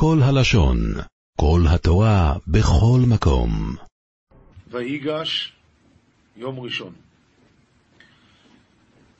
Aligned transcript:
כל 0.00 0.18
הלשון, 0.22 0.78
כל 1.40 1.60
התורה, 1.68 2.32
בכל 2.48 3.00
מקום. 3.08 3.50
ויגש 4.70 5.52
יום 6.36 6.60
ראשון. 6.60 6.92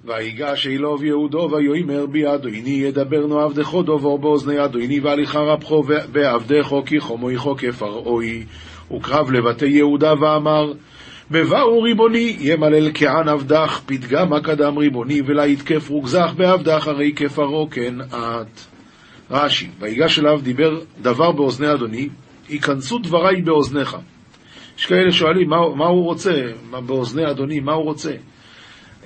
ויגש 0.04 0.66
אילוב 0.66 1.04
יהודו 1.04 1.48
ויאמר 1.52 2.06
בי 2.06 2.34
אדוני 2.34 2.70
ידבר 2.70 3.26
נו 3.26 3.40
עבדכו 3.40 3.82
דובו 3.82 4.18
באוזני 4.18 4.64
אדוני 4.64 5.00
והליכה 5.00 5.38
רבכו 5.38 5.82
בעבדכו 6.12 6.84
כי 6.84 7.00
חומויכו 7.00 7.56
כפרעוי 7.56 8.46
וקרב 8.96 9.30
לבתי 9.30 9.66
יהודה 9.66 10.12
ואמר 10.20 10.72
בבאו 11.30 11.82
ריבוני 11.82 12.36
ימלל 12.40 12.90
כען 12.94 13.28
עבדך 13.28 13.80
פתגם 13.86 14.32
הקדם 14.32 14.78
ריבוני 14.78 15.22
ולה 15.26 15.46
יתקף 15.46 15.88
רוגזך 15.90 16.32
בעבדך 16.36 16.88
הרי 16.88 17.12
כפרעו 17.16 17.68
כן 17.70 17.94
את. 18.00 18.77
רש"י, 19.30 19.68
ויגש 19.80 20.18
אליו 20.18 20.40
דיבר 20.42 20.80
דבר 21.02 21.32
באוזני 21.32 21.72
אדוני 21.72 22.08
ייכנסו 22.48 22.98
דבריי 22.98 23.42
באוזניך. 23.42 23.96
יש 24.78 24.86
כאלה 24.86 25.12
שואלים 25.12 25.48
מה, 25.48 25.56
מה 25.76 25.86
הוא 25.86 26.04
רוצה, 26.04 26.42
מה 26.70 26.80
באוזני 26.80 27.30
אדוני, 27.30 27.60
מה 27.60 27.72
הוא 27.72 27.84
רוצה? 27.84 28.12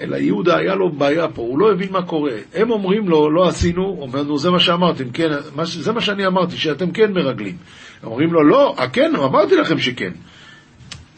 אלא 0.01 0.17
יהודה 0.17 0.57
היה 0.57 0.75
לו 0.75 0.93
בעיה 0.93 1.29
פה, 1.29 1.43
הוא 1.43 1.59
לא 1.59 1.73
הבין 1.73 1.93
מה 1.93 2.03
קורה. 2.03 2.33
הם 2.55 2.71
אומרים 2.71 3.09
לו, 3.09 3.31
לא 3.31 3.49
עשינו, 3.49 3.97
אומר 4.01 4.23
לנו, 4.23 4.39
זה 4.39 4.51
מה 4.51 4.61
שאמרתם, 4.61 5.11
כן, 5.11 5.29
זה 5.65 5.93
מה 5.93 6.01
שאני 6.01 6.27
אמרתי, 6.27 6.57
שאתם 6.57 6.91
כן 6.91 7.13
מרגלים. 7.13 7.57
אומרים 8.05 8.33
לו, 8.33 8.45
לא, 8.45 8.77
כן, 8.93 9.13
אמרתי 9.17 9.57
לכם 9.57 9.79
שכן. 9.79 10.11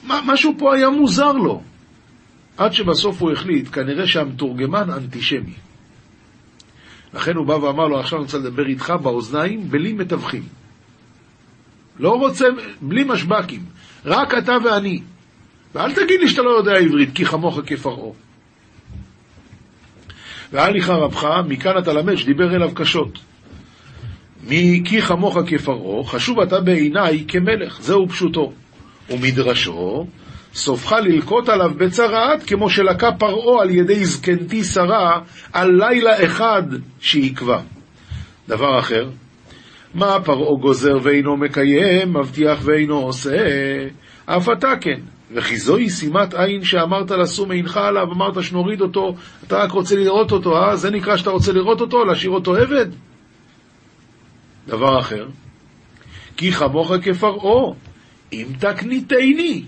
משהו 0.05 0.55
פה 0.59 0.75
היה 0.75 0.91
מוזר 0.91 1.33
לו. 1.33 1.63
עד 2.57 2.73
שבסוף 2.73 3.23
הוא 3.23 3.33
החליט, 3.33 3.69
כנראה 3.73 4.07
שהמתורגמן 4.07 4.91
אנטישמי. 4.91 5.55
לכן 7.15 7.37
הוא 7.37 7.47
בא 7.47 7.53
ואמר 7.53 7.89
לו, 7.89 8.01
עכשיו 8.01 8.19
אני 8.19 8.25
רוצה 8.25 8.39
לדבר 8.39 8.67
איתך 8.67 8.93
באוזניים, 9.03 9.71
בלי 9.71 9.93
מתווכים. 9.93 10.43
לא 11.99 12.11
רוצה, 12.11 12.45
בלי 12.81 13.05
משבקים, 13.05 13.61
רק 14.05 14.35
אתה 14.35 14.57
ואני. 14.65 15.01
ואל 15.75 15.93
תגיד 15.95 16.21
לי 16.21 16.29
שאתה 16.29 16.43
לא 16.43 16.51
יודע 16.51 16.73
עברית, 16.73 17.11
כי 17.15 17.27
חמוך 17.27 17.61
כפרעה. 17.67 18.13
והליך 20.53 20.91
רבך, 20.91 21.29
מכאן 21.49 21.79
אתה 21.79 21.93
למד 21.93 22.17
שדיבר 22.17 22.55
אליו 22.57 22.75
קשות. 22.75 23.19
מי 24.49 24.83
כי 24.85 25.03
חמוך 25.03 25.39
כפרעה, 25.47 26.05
חשוב 26.05 26.41
אתה 26.41 26.61
בעיניי 26.61 27.25
כמלך, 27.29 27.81
זהו 27.81 28.09
פשוטו. 28.09 28.53
ומדרשו, 29.11 30.07
סופך 30.55 30.93
ללקוט 30.93 31.49
עליו 31.49 31.71
בצרעת, 31.77 32.43
כמו 32.47 32.71
שלקה 32.71 33.13
פרעה 33.13 33.63
על 33.63 33.71
ידי 33.71 34.05
זקנתי 34.05 34.65
שרה, 34.65 35.21
על 35.53 35.71
לילה 35.71 36.25
אחד 36.25 36.63
שיקבע. 37.01 37.61
דבר 38.49 38.79
אחר, 38.79 39.09
מה 39.95 40.21
פרעה 40.25 40.61
גוזר 40.61 40.99
ואינו 41.03 41.37
מקיים, 41.37 42.17
מבטיח 42.17 42.59
ואינו 42.65 42.99
עושה, 42.99 43.37
אף 44.27 44.49
אתה 44.49 44.73
כן. 44.81 45.01
וכי 45.35 45.57
זוהי 45.57 45.91
שימת 45.91 46.35
עין 46.35 46.65
שאמרת 46.65 47.11
לשום 47.11 47.51
עינך 47.51 47.77
עליו, 47.77 48.13
אמרת 48.13 48.43
שנוריד 48.43 48.81
אותו, 48.81 49.15
אתה 49.47 49.57
רק 49.57 49.71
רוצה 49.71 49.97
לראות 49.97 50.33
אותו, 50.33 50.57
אה? 50.57 50.77
זה 50.77 50.91
נקרא 50.91 51.17
שאתה 51.17 51.31
רוצה 51.31 51.53
לראות 51.53 51.81
אותו, 51.81 52.05
להשאיר 52.05 52.31
אותו 52.33 52.57
עבד? 52.57 52.87
דבר 54.69 54.99
אחר, 54.99 55.27
כי 56.37 56.53
חמוך 56.53 56.93
כפרעה, 57.03 57.75
אם 58.33 58.47
תקניתני, 58.59 59.65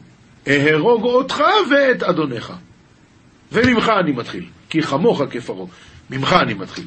אהרוג 0.48 1.04
אותך 1.04 1.42
ואת 1.70 2.02
אדונך. 2.02 2.52
וממך 3.52 3.92
אני 4.00 4.12
מתחיל, 4.12 4.44
כי 4.70 4.82
חמוך 4.82 5.22
כפרעה, 5.30 5.66
ממך 6.10 6.36
אני 6.42 6.54
מתחיל. 6.54 6.84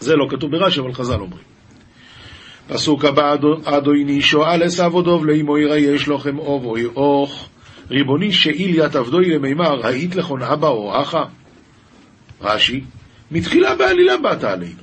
זה 0.00 0.16
לא 0.16 0.26
כתוב 0.30 0.50
ברש"י, 0.50 0.80
אבל 0.80 0.92
חז"ל 0.92 1.20
אומרים. 1.20 1.42
פסוק 2.68 3.04
הבא, 3.04 3.34
אדוני 3.64 4.22
שואל 4.22 4.62
עשו 4.62 5.02
דוב 5.02 5.26
לאמו 5.26 5.58
ירא 5.58 5.76
יש 5.76 6.08
לכם 6.08 6.38
אוב 6.38 6.64
או 6.64 6.76
אוך, 6.96 7.48
ריבוני 7.90 8.32
שאילית 8.32 8.96
עבדוי 8.96 9.30
למימר, 9.30 9.86
היית 9.86 10.16
לכון 10.16 10.42
אבא 10.42 10.68
או 10.68 11.02
אחה? 11.02 11.24
רש"י, 12.40 12.84
מתחילה 13.30 13.74
בעלילה 13.74 14.16
באת 14.16 14.44
עלינו. 14.44 14.82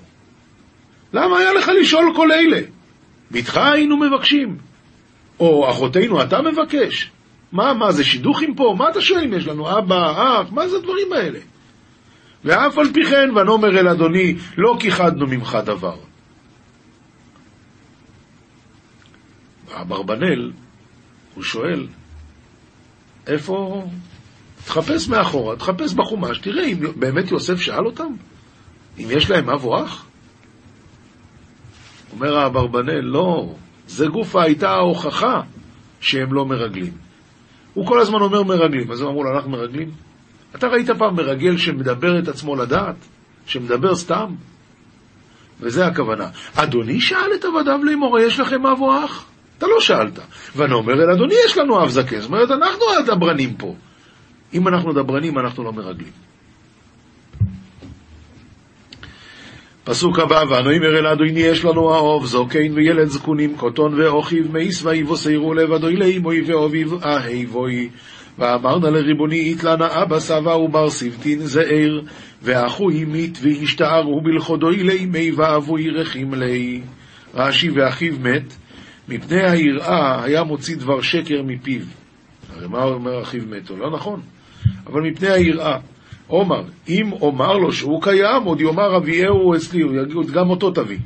למה 1.14 1.40
היה 1.40 1.54
לך 1.54 1.72
לשאול 1.82 2.14
כל 2.16 2.32
אלה? 2.32 2.62
בתך 3.32 3.58
היינו 3.58 3.98
מבקשים. 3.98 4.58
או 5.40 5.70
אחותינו 5.70 6.22
אתה 6.22 6.42
מבקש? 6.42 7.12
מה, 7.52 7.74
מה, 7.74 7.92
זה 7.92 8.04
שידוכים 8.04 8.56
פה? 8.56 8.76
מה 8.78 8.90
אתה 8.90 9.02
שואל 9.02 9.24
אם 9.24 9.34
יש 9.34 9.48
לנו 9.48 9.78
אבא, 9.78 10.12
אח? 10.12 10.52
מה 10.52 10.68
זה 10.68 10.78
הדברים 10.78 11.14
האלה? 11.14 11.40
ואף 12.44 12.78
על 12.78 12.94
פי 12.94 13.04
כן, 13.04 13.30
ונאמר 13.36 13.80
אל 13.80 13.88
אדוני, 13.88 14.36
לא 14.58 14.78
כיחדנו 14.80 15.28
ממך 15.28 15.58
דבר. 15.66 15.98
אברבנאל, 19.82 20.52
הוא 21.36 21.44
שואל, 21.44 21.88
איפה... 23.28 23.84
תחפש 24.66 25.08
מאחורה, 25.08 25.56
תחפש 25.56 25.94
בחומש, 25.94 26.40
תראה 26.40 26.66
אם 26.66 26.78
באמת 26.96 27.32
יוסף 27.32 27.62
שאל 27.62 27.86
אותם, 27.86 28.14
אם 29.00 29.08
יש 29.10 29.30
להם 29.30 29.50
אב 29.50 29.64
או 29.64 29.84
אח. 29.86 30.06
אומר 32.12 32.38
האברבנאל, 32.38 33.02
לא, 33.02 33.56
זה 33.88 34.08
גופה 34.08 34.44
הייתה 34.44 34.70
ההוכחה 34.70 35.42
שהם 36.02 36.34
לא 36.34 36.46
מרגלים. 36.46 36.92
הוא 37.74 37.88
כל 37.88 38.00
הזמן 38.00 38.22
אומר 38.22 38.44
מרגלים, 38.44 38.92
אז 38.92 39.02
הם 39.02 39.08
אמרו 39.08 39.24
לו, 39.24 39.36
אנחנו 39.36 39.52
מרגלים? 39.52 39.92
אתה 40.56 40.68
ראית 40.68 40.90
פעם 40.90 41.16
מרגל 41.16 41.58
שמדבר 41.58 42.20
את 42.20 42.28
עצמו 42.28 42.56
לדעת? 42.56 42.96
שמדבר 43.46 43.96
סתם? 43.96 44.36
וזה 45.60 45.88
הכוונה. 45.88 46.28
אדוני 46.56 47.02
שאל 47.02 47.32
את 47.40 47.46
עבדיו 47.46 47.84
לאמור, 47.84 48.20
יש 48.20 48.40
לכם 48.40 48.66
אב 48.66 48.82
או 48.82 49.06
אח? 49.06 49.26
אתה 49.58 49.68
לא 49.68 49.82
שאלת. 49.82 50.20
ואני 50.56 50.74
אומר 50.74 50.94
אל 50.94 51.12
אדוני, 51.12 51.36
יש 51.46 51.58
לנו 51.58 51.84
אב 51.84 51.90
זקן. 51.90 52.20
זאת 52.20 52.28
אומרת, 52.28 52.52
אנחנו 52.52 52.84
הדברנים 53.00 53.56
פה. 53.56 53.76
אם 54.54 54.68
אנחנו 54.68 54.94
דברנים, 54.94 55.40
אנחנו 55.40 55.64
לא 55.64 55.74
מרגלים. 55.74 56.12
פסוק 59.88 60.20
הבא, 60.20 60.44
ואנוימר 60.50 61.00
אל 61.00 61.08
אדוני 61.08 61.40
יש 61.40 61.66
לנו 61.66 61.94
האוב, 61.94 62.26
זוקין 62.26 62.74
וילד 62.74 63.08
זקונים, 63.08 63.56
קוטון 63.58 64.02
ואוכיב, 64.02 64.52
מאיס 64.52 64.86
ויבוסרו 64.86 65.54
לב 65.54 65.72
אדוני 65.72 65.96
לאמוי 65.96 66.42
ואוביב 66.42 66.94
אהיבוי. 67.06 67.90
ואמרת 68.40 68.84
לריבוני 68.84 69.40
איתלנה 69.40 69.88
אבא 70.04 70.20
סבא 70.20 70.50
ובר 70.50 70.90
סבתין 70.90 71.40
זעיר, 71.40 72.04
ואחו 72.42 72.92
המית 72.92 73.40
והשתערו 73.42 74.22
בלכודוי 74.22 74.84
לימי 74.84 75.32
ואבוי 75.32 75.90
רחים 75.90 76.34
לי. 76.34 76.82
רש"י 77.34 77.70
ואחיו 77.70 78.14
מת, 78.20 78.54
מפני 79.10 79.50
היראה 79.50 80.24
היה 80.24 80.44
מוציא 80.44 80.76
דבר 80.76 81.02
שקר 81.02 81.42
מפיו. 81.44 81.82
הרי 82.56 82.68
מה 82.68 82.84
אומר 82.84 83.22
אחיו 83.22 83.44
מתו? 83.50 83.78
לא 83.78 83.92
נכון. 83.92 84.22
אבל 84.88 85.02
מפני 85.02 85.30
היראה. 85.30 85.78
עומר, 86.28 86.62
אם 86.90 87.12
אומר 87.22 87.54
לו 87.54 87.72
שהוא 87.72 88.02
קיים, 88.02 88.44
עוד 88.44 88.62
יאמר 88.62 88.98
אביהו 88.98 89.56
אצלי, 89.56 89.82
הוא 89.82 89.96
יגיד 89.96 90.32
גם 90.32 90.50
אותו 90.50 90.72
תביא. 90.72 90.98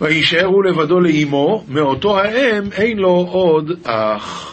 וישארו 0.00 0.62
לבדו 0.62 1.00
לאמו, 1.00 1.64
מאותו 1.68 2.18
האם 2.18 2.72
אין 2.72 2.98
לו 2.98 3.26
עוד 3.30 3.72
אח. 3.84 4.48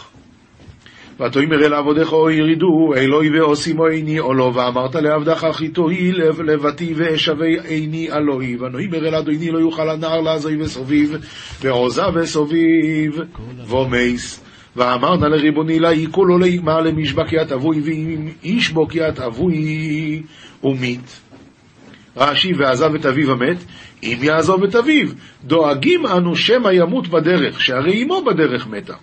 ותאמר 1.19 1.65
אל 1.65 1.73
עבודך 1.73 2.13
או 2.13 2.29
ירידו, 2.29 2.93
אלוהי 2.97 3.29
ועושימו 3.29 3.85
עיני 3.85 4.19
או 4.19 4.33
לא, 4.33 4.51
ואמרת 4.55 4.95
לעבדך 4.95 5.43
אחיתוהי 5.43 6.11
לבתי 6.45 6.93
ואשווה 6.95 7.47
עיני 7.67 8.11
אלוהי, 8.11 8.55
ונאמר 8.55 9.07
אל 9.07 9.15
אדוני 9.15 9.51
לא 9.51 9.59
יוכל 9.59 9.89
הנער 9.89 10.21
לעזוי 10.21 10.61
וסוביב, 10.61 11.15
ועוזה 11.61 12.03
וסוביב, 12.13 13.19
ומייס. 13.67 14.48
ואמרת 14.79 15.21
לריבוני 15.21 15.79
לה 15.79 15.89
כולו 16.11 16.37
לאמר 16.37 16.81
למשבקיית 16.81 17.51
אבוי, 17.51 17.81
ואם 17.81 18.27
איש 18.43 18.69
בוקיית 18.69 19.19
אבוי 19.19 20.21
ומית. 20.63 21.21
רש"י 22.17 22.53
ועזב 22.53 22.95
את 22.95 23.05
אביו 23.05 23.31
המת, 23.31 23.57
אם 24.03 24.17
יעזוב 24.21 24.63
את 24.63 24.75
אביו, 24.75 25.07
דואגים 25.43 26.05
אנו 26.07 26.35
שמא 26.35 26.69
ימות 26.73 27.07
בדרך, 27.07 27.61
שהרי 27.61 28.03
אמו 28.03 28.21
בדרך 28.25 28.67
מתה. 28.67 28.93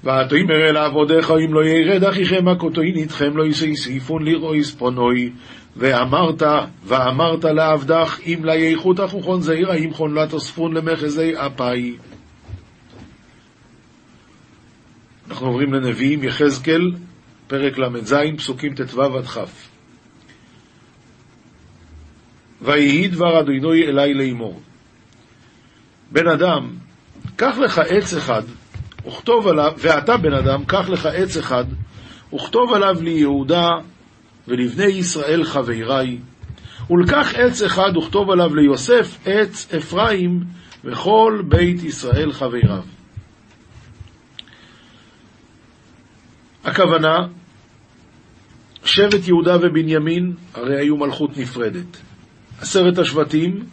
ותאמר 0.00 0.68
אל 0.70 0.76
עבודך 0.76 1.32
אם 1.44 1.54
לא 1.54 1.64
ירד 1.64 2.04
אחיכם 2.04 2.48
הכותוי 2.48 2.92
נדכם 2.94 3.36
לא 3.36 3.46
יסייסיפון 3.46 4.24
לרואי 4.24 4.64
ספונוי 4.64 5.30
ואמרת 5.76 6.42
ואמרת 6.84 7.44
לעבדך 7.44 8.20
אם 8.26 8.44
לה 8.44 8.56
יאיכות 8.56 9.00
אחוכון 9.00 9.40
זעירה 9.40 9.76
ימכון 9.76 10.14
לה 10.14 10.26
תוספון 10.26 10.74
למחזי 10.74 11.32
אפי 11.36 11.96
אנחנו 15.30 15.46
עוברים 15.46 15.74
לנביאים 15.74 16.24
יחזקאל 16.24 16.92
פרק 17.46 17.78
ל"ז 17.78 18.14
פסוקים 18.36 18.74
ט"ו 18.74 19.02
עד 19.02 19.26
כ' 19.26 19.38
ויהי 22.62 23.08
דבר 23.08 23.40
אדוני 23.40 23.86
אלי 23.86 24.14
לאמור 24.14 24.60
בן 26.10 26.28
אדם 26.28 26.70
קח 27.36 27.58
לך 27.58 27.78
עץ 27.78 28.14
אחד 28.14 28.42
וכתוב 29.06 29.46
עליו, 29.46 29.72
ואתה 29.78 30.16
בן 30.16 30.32
אדם, 30.32 30.64
קח 30.64 30.88
לך 30.88 31.06
עץ 31.06 31.36
אחד, 31.36 31.64
וכתוב 32.34 32.72
עליו 32.72 32.96
ליהודה 33.02 33.68
ולבני 34.48 34.84
ישראל 34.84 35.44
חבריי, 35.44 36.18
ולקח 36.90 37.34
עץ 37.34 37.62
אחד 37.62 37.96
וכתוב 37.96 38.30
עליו 38.30 38.54
ליוסף 38.54 39.18
עץ 39.26 39.74
אפרים 39.76 40.40
וכל 40.84 41.42
בית 41.48 41.82
ישראל 41.82 42.32
חבריו. 42.32 42.82
הכוונה, 46.64 47.18
שבט 48.84 49.28
יהודה 49.28 49.56
ובנימין 49.56 50.32
הרי 50.54 50.80
היו 50.80 50.96
מלכות 50.96 51.38
נפרדת. 51.38 51.96
עשרת 52.60 52.98
השבטים, 52.98 53.64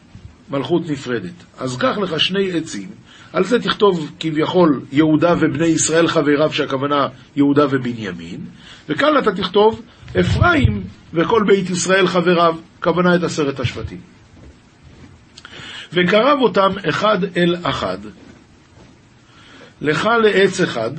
מלכות 0.49 0.89
נפרדת. 0.89 1.33
אז 1.59 1.77
קח 1.77 1.97
לך 1.97 2.19
שני 2.19 2.51
עצים, 2.57 2.89
על 3.33 3.43
זה 3.43 3.59
תכתוב 3.59 4.11
כביכול 4.19 4.81
יהודה 4.91 5.33
ובני 5.41 5.65
ישראל 5.65 6.07
חבריו, 6.07 6.53
שהכוונה 6.53 7.07
יהודה 7.35 7.65
ובנימין, 7.69 8.45
וכאן 8.89 9.17
אתה 9.19 9.31
תכתוב 9.31 9.81
אפרים 10.19 10.83
וכל 11.13 11.43
בית 11.47 11.69
ישראל 11.69 12.07
חבריו, 12.07 12.55
כוונה 12.83 13.15
את 13.15 13.23
עשרת 13.23 13.59
השבטים. 13.59 14.01
וקרב 15.93 16.39
אותם 16.41 16.69
אחד 16.89 17.17
אל 17.37 17.55
אחד, 17.63 17.97
לך 19.81 20.09
לעץ 20.23 20.61
אחד, 20.61 20.91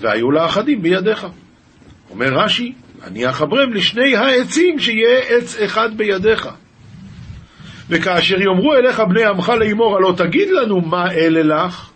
והיו 0.00 0.30
לאחדים 0.30 0.82
בידיך. 0.82 1.26
אומר 2.10 2.26
רש"י, 2.26 2.72
אני 3.04 3.30
אחברם 3.30 3.72
לשני 3.72 4.16
העצים 4.16 4.78
שיהיה 4.78 5.18
עץ 5.18 5.56
אחד 5.56 5.96
בידיך. 5.96 6.48
וכאשר 7.88 8.40
יאמרו 8.40 8.74
אליך 8.74 9.00
בני 9.00 9.24
עמך 9.24 9.48
לאמור, 9.48 9.96
הלא 9.96 10.14
תגיד 10.16 10.48
לנו 10.50 10.80
מה 10.80 11.12
אלה 11.12 11.42
לך, 11.42 11.90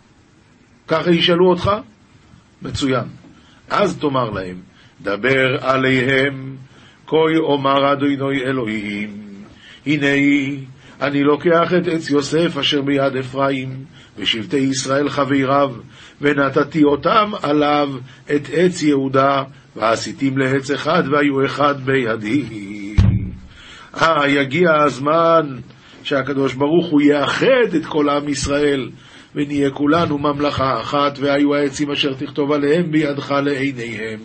ככה 0.88 1.11
ישאלו 1.11 1.50
אותך, 1.50 1.70
מצוין. 2.62 3.05
אז 3.70 3.99
תאמר 3.99 4.31
להם, 4.31 4.56
דבר 5.02 5.56
עליהם, 5.61 6.56
כה 7.06 7.17
אומר 7.38 7.93
אדוני 7.93 8.43
אלוהים, 8.43 9.11
הנה 9.87 10.06
אני 11.00 11.23
לוקח 11.23 11.75
את 11.79 11.88
עץ 11.88 12.11
יוסף 12.11 12.58
אשר 12.61 12.82
ביד 12.82 13.17
אפרים, 13.17 13.85
ושבטי 14.19 14.56
ישראל 14.56 15.08
חבריו, 15.08 15.70
ונתתי 16.20 16.84
אותם 16.84 17.31
עליו 17.43 17.88
את 18.34 18.49
עץ 18.52 18.82
יהודה, 18.82 19.43
ועשיתים 19.76 20.38
לעץ 20.38 20.70
אחד, 20.70 21.02
והיו 21.11 21.46
אחד 21.46 21.75
בידי. 21.84 22.44
אה, 24.02 24.28
יגיע 24.28 24.70
הזמן 24.87 25.56
שהקדוש 26.02 26.55
ברוך 26.55 26.90
הוא 26.90 27.00
יאחד 27.00 27.75
את 27.76 27.87
כל 27.87 28.08
עם 28.08 28.28
ישראל, 28.28 28.90
ונהיה 29.34 29.70
כולנו 29.70 30.19
ממלכה 30.19 30.81
אחת, 30.81 31.19
והיו 31.19 31.55
העצים 31.55 31.90
אשר 31.90 32.14
תכתוב 32.14 32.52
עליהם 32.52 32.90
בידך 32.90 33.31
לעיניהם. 33.31 34.19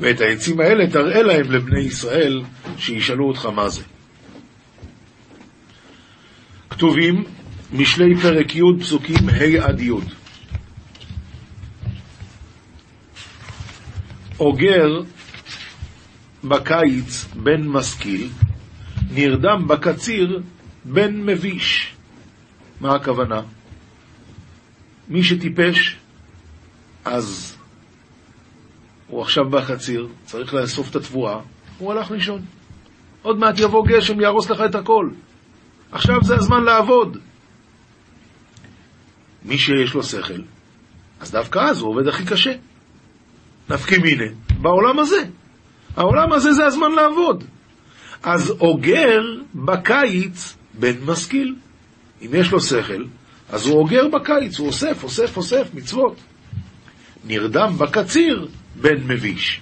ואת 0.00 0.20
העצים 0.20 0.60
האלה 0.60 0.86
תראה 0.86 1.22
להם 1.22 1.50
לבני 1.50 1.80
ישראל, 1.80 2.42
שישאלו 2.78 3.28
אותך 3.28 3.46
מה 3.46 3.68
זה. 3.68 3.82
כתובים 6.70 7.24
משלי 7.72 8.16
פרק 8.22 8.56
י' 8.56 8.62
פסוקים 8.80 9.28
ה' 9.28 9.64
עד 9.64 9.80
י'. 9.80 9.92
אוגר 14.40 15.00
בקיץ 16.44 17.24
בן 17.34 17.68
משכיל, 17.68 18.28
נרדם 19.10 19.68
בקציר 19.68 20.42
בן 20.84 21.22
מביש. 21.22 21.94
מה 22.80 22.94
הכוונה? 22.94 23.42
מי 25.08 25.24
שטיפש, 25.24 25.96
אז 27.04 27.56
הוא 29.06 29.22
עכשיו 29.22 29.50
בחציר, 29.50 30.08
צריך 30.24 30.54
לאסוף 30.54 30.90
את 30.90 30.96
התבואה, 30.96 31.40
הוא 31.78 31.92
הלך 31.92 32.10
לישון. 32.10 32.42
עוד 33.22 33.38
מעט 33.38 33.58
יבוא 33.58 33.86
גשם, 33.86 34.20
יהרוס 34.20 34.50
לך 34.50 34.60
את 34.60 34.74
הכל. 34.74 35.10
עכשיו 35.92 36.16
זה 36.22 36.34
הזמן 36.34 36.64
לעבוד. 36.64 37.18
מי 39.48 39.58
שיש 39.58 39.94
לו 39.94 40.02
שכל, 40.02 40.42
אז 41.20 41.30
דווקא 41.30 41.58
אז 41.58 41.80
הוא 41.80 41.90
עובד 41.90 42.08
הכי 42.08 42.24
קשה. 42.24 42.52
נפקי 43.70 43.98
מיני, 43.98 44.28
בעולם 44.60 44.98
הזה. 44.98 45.22
העולם 45.96 46.32
הזה 46.32 46.52
זה 46.52 46.66
הזמן 46.66 46.92
לעבוד. 46.92 47.44
אז 48.22 48.50
אוגר 48.50 49.20
בקיץ 49.54 50.56
בן 50.74 50.94
משכיל. 51.06 51.54
אם 52.22 52.30
יש 52.32 52.52
לו 52.52 52.60
שכל, 52.60 53.04
אז 53.48 53.66
הוא 53.66 53.78
אוגר 53.78 54.08
בקיץ, 54.08 54.58
הוא 54.58 54.66
אוסף, 54.66 55.04
אוסף, 55.04 55.36
אוסף 55.36 55.74
מצוות. 55.74 56.16
נרדם 57.24 57.74
בקציר 57.78 58.48
בן 58.76 59.06
מביש. 59.06 59.60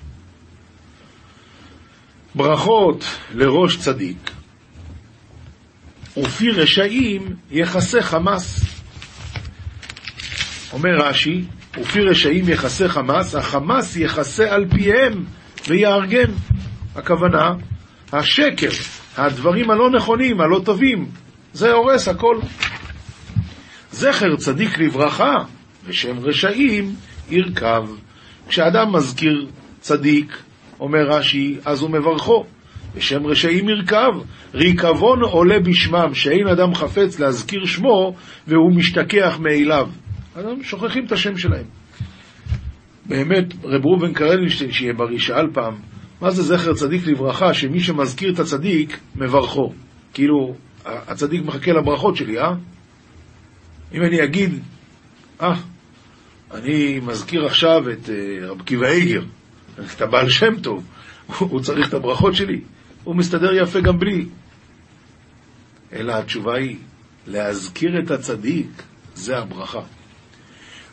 ברכות 2.34 3.04
לראש 3.34 3.76
צדיק, 3.76 4.30
ופי 6.16 6.50
רשעים 6.50 7.36
יכסה 7.50 8.02
חמס. 8.02 8.75
אומר 10.76 10.96
רש"י, 10.98 11.44
ופי 11.80 12.00
רשעים 12.00 12.44
יכסה 12.48 12.88
חמס, 12.88 13.34
החמס 13.34 13.96
יכסה 13.96 14.54
על 14.54 14.64
פיהם 14.70 15.24
ויהרגם. 15.68 16.32
הכוונה, 16.96 17.52
השקר, 18.12 18.68
הדברים 19.16 19.70
הלא 19.70 19.90
נכונים, 19.90 20.40
הלא 20.40 20.60
טובים, 20.64 21.06
זה 21.52 21.72
הורס 21.72 22.08
הכל. 22.08 22.36
זכר 23.92 24.36
צדיק 24.36 24.78
לברכה, 24.78 25.34
ושם 25.86 26.18
רשעים 26.18 26.94
ירכב. 27.30 27.84
כשאדם 28.48 28.92
מזכיר 28.92 29.46
צדיק, 29.80 30.36
אומר 30.80 31.08
רש"י, 31.08 31.56
אז 31.64 31.82
הוא 31.82 31.90
מברכו. 31.90 32.46
ושם 32.94 33.26
רשעים 33.26 33.68
ירכב, 33.68 34.12
ריקבון 34.54 35.22
עולה 35.22 35.60
בשמם, 35.60 36.14
שאין 36.14 36.48
אדם 36.48 36.74
חפץ 36.74 37.18
להזכיר 37.18 37.64
שמו, 37.64 38.14
והוא 38.46 38.72
משתכח 38.76 39.38
מאליו. 39.40 39.88
אדם 40.40 40.62
שוכחים 40.62 41.06
את 41.06 41.12
השם 41.12 41.36
שלהם. 41.36 41.66
באמת, 43.06 43.54
רב 43.64 43.86
ראובן 43.86 44.12
קרלינשטיין, 44.12 44.72
שיהיה 44.72 44.92
בריא, 44.92 45.18
שאל 45.18 45.46
פעם, 45.52 45.74
מה 46.20 46.30
זה 46.30 46.42
זכר 46.42 46.74
צדיק 46.74 47.06
לברכה, 47.06 47.54
שמי 47.54 47.80
שמזכיר 47.80 48.32
את 48.32 48.38
הצדיק, 48.38 48.98
מברכו. 49.16 49.72
כאילו, 50.14 50.54
הצדיק 50.84 51.42
מחכה 51.44 51.72
לברכות 51.72 52.16
שלי, 52.16 52.38
אה? 52.38 52.52
אם 53.92 54.02
אני 54.02 54.24
אגיד, 54.24 54.60
אה, 55.42 55.54
אני 56.54 57.00
מזכיר 57.00 57.46
עכשיו 57.46 57.90
את 57.92 58.06
uh, 58.06 58.44
רב 58.44 58.62
קיבא 58.62 58.86
איגר, 58.86 59.22
את 59.96 60.00
הבעל 60.00 60.28
שם 60.30 60.60
טוב, 60.62 60.84
הוא 61.38 61.60
צריך 61.60 61.88
את 61.88 61.94
הברכות 61.94 62.34
שלי, 62.34 62.60
הוא 63.04 63.16
מסתדר 63.16 63.52
יפה 63.62 63.80
גם 63.80 63.98
בלי. 63.98 64.26
אלא 65.92 66.12
התשובה 66.12 66.56
היא, 66.56 66.76
להזכיר 67.26 67.90
את 68.04 68.10
הצדיק, 68.10 68.82
זה 69.14 69.38
הברכה. 69.38 69.80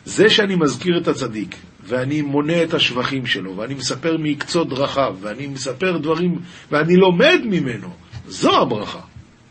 זה 0.04 0.30
שאני 0.30 0.54
מזכיר 0.54 0.98
את 0.98 1.08
הצדיק, 1.08 1.56
ואני 1.86 2.22
מונה 2.22 2.62
את 2.62 2.74
השבחים 2.74 3.26
שלו, 3.26 3.56
ואני 3.56 3.74
מספר 3.74 4.16
מקצות 4.18 4.68
דרכיו, 4.68 5.16
ואני 5.20 5.46
מספר 5.46 5.96
דברים, 5.98 6.38
ואני 6.70 6.96
לומד 6.96 7.40
ממנו, 7.44 7.88
זו 8.26 8.60
הברכה. 8.60 9.00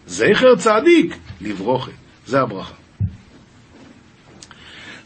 זכר 0.07 0.55
צדיק, 0.55 1.17
לברוכה, 1.41 1.91
זה 2.25 2.41
הברכה. 2.41 2.73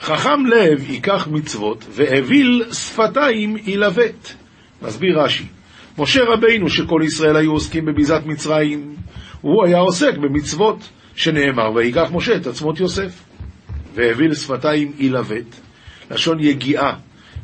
חכם 0.01 0.46
לב 0.46 0.89
ייקח 0.89 1.27
מצוות, 1.32 1.86
ואוויל 1.89 2.63
שפתיים 2.74 3.58
ילווט. 3.66 4.34
מסביר 4.82 5.20
רש"י, 5.20 5.46
משה 5.98 6.24
רבינו 6.24 6.70
שכל 6.70 7.01
ישראל 7.06 7.36
היו 7.36 7.51
עוסקים 7.51 7.86
בביזת 7.86 8.22
מצרים, 8.25 8.96
הוא 9.42 9.66
היה 9.66 9.77
עוסק 9.77 10.18
במצוות, 10.18 10.89
שנאמר, 11.16 11.72
ויקח 11.75 12.10
משה 12.12 12.36
את 12.36 12.48
עצמות 12.48 12.80
יוסף. 12.80 13.26
והביא 13.98 14.30
לשפתיים 14.30 14.92
ילווט, 14.98 15.56
לשון 16.12 16.39
יגיעה, 16.39 16.94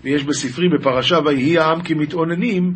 ויש 0.04 0.24
בספרי 0.24 0.70
בפרשה 0.70 1.20
ויהי 1.26 1.58
העם 1.58 1.82
כמתאוננים, 1.82 2.74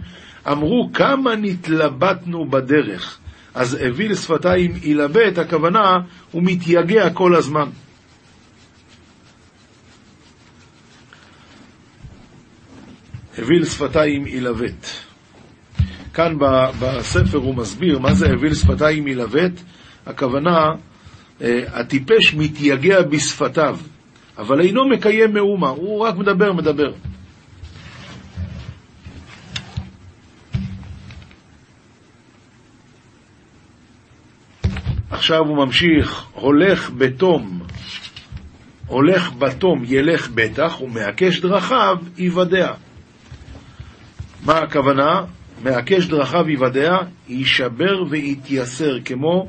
אמרו 0.52 0.90
כמה 0.94 1.36
נתלבטנו 1.36 2.50
בדרך. 2.50 3.20
אז 3.54 3.78
הביא 3.82 4.10
לשפתיים 4.10 4.72
ילבט, 4.82 5.38
הכוונה, 5.38 5.98
הוא 6.32 6.44
מתייגע 6.46 7.10
כל 7.10 7.36
הזמן. 7.36 7.70
הביא 13.38 13.60
לשפתיים 13.60 14.28
ילבט. 14.28 14.88
כאן 16.14 16.38
בספר 16.80 17.38
הוא 17.38 17.56
מסביר 17.56 18.00
מה 18.00 18.14
זה 18.14 18.28
הביא 18.34 18.50
לשפתיים 18.50 19.08
ילבט, 19.08 19.52
הכוונה, 20.06 20.72
הטיפש 21.74 22.34
מתייגע 22.34 23.02
בשפתיו, 23.02 23.78
אבל 24.38 24.62
אינו 24.62 24.90
מקיים 24.90 25.34
מאומה, 25.34 25.70
הוא 25.70 26.00
רק 26.00 26.16
מדבר, 26.16 26.54
מדבר. 26.54 26.92
עכשיו 35.10 35.40
הוא 35.40 35.66
ממשיך, 35.66 36.26
הולך 36.34 36.92
בתום, 36.98 37.60
הולך 38.88 39.34
בתום 39.34 39.84
ילך 39.86 40.30
בטח, 40.30 40.82
ומעקש 40.82 41.40
דרכיו 41.40 41.98
יוודע. 42.18 42.74
מה 44.46 44.58
הכוונה? 44.58 45.22
מעקש 45.64 46.06
דרכיו 46.06 46.50
יוודע, 46.50 46.98
יישבר 47.30 48.04
ויתייסר, 48.10 49.00
כמו 49.06 49.48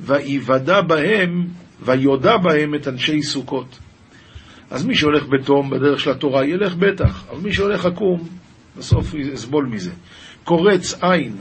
ויוודע 0.00 0.80
בהם, 0.80 1.46
ויודע 1.82 2.36
בהם 2.36 2.74
את 2.74 2.88
אנשי 2.88 3.22
סוכות. 3.22 3.78
אז 4.70 4.86
מי 4.86 4.94
שהולך 4.94 5.24
בתום 5.26 5.70
בדרך 5.70 6.00
של 6.00 6.10
התורה 6.10 6.44
ילך 6.44 6.74
בטח, 6.74 7.24
אבל 7.30 7.40
מי 7.40 7.52
שהולך 7.52 7.86
עקום, 7.86 8.28
בסוף 8.76 9.14
יסבול 9.14 9.66
מזה. 9.66 9.90
קורץ 10.44 11.02
עין, 11.02 11.36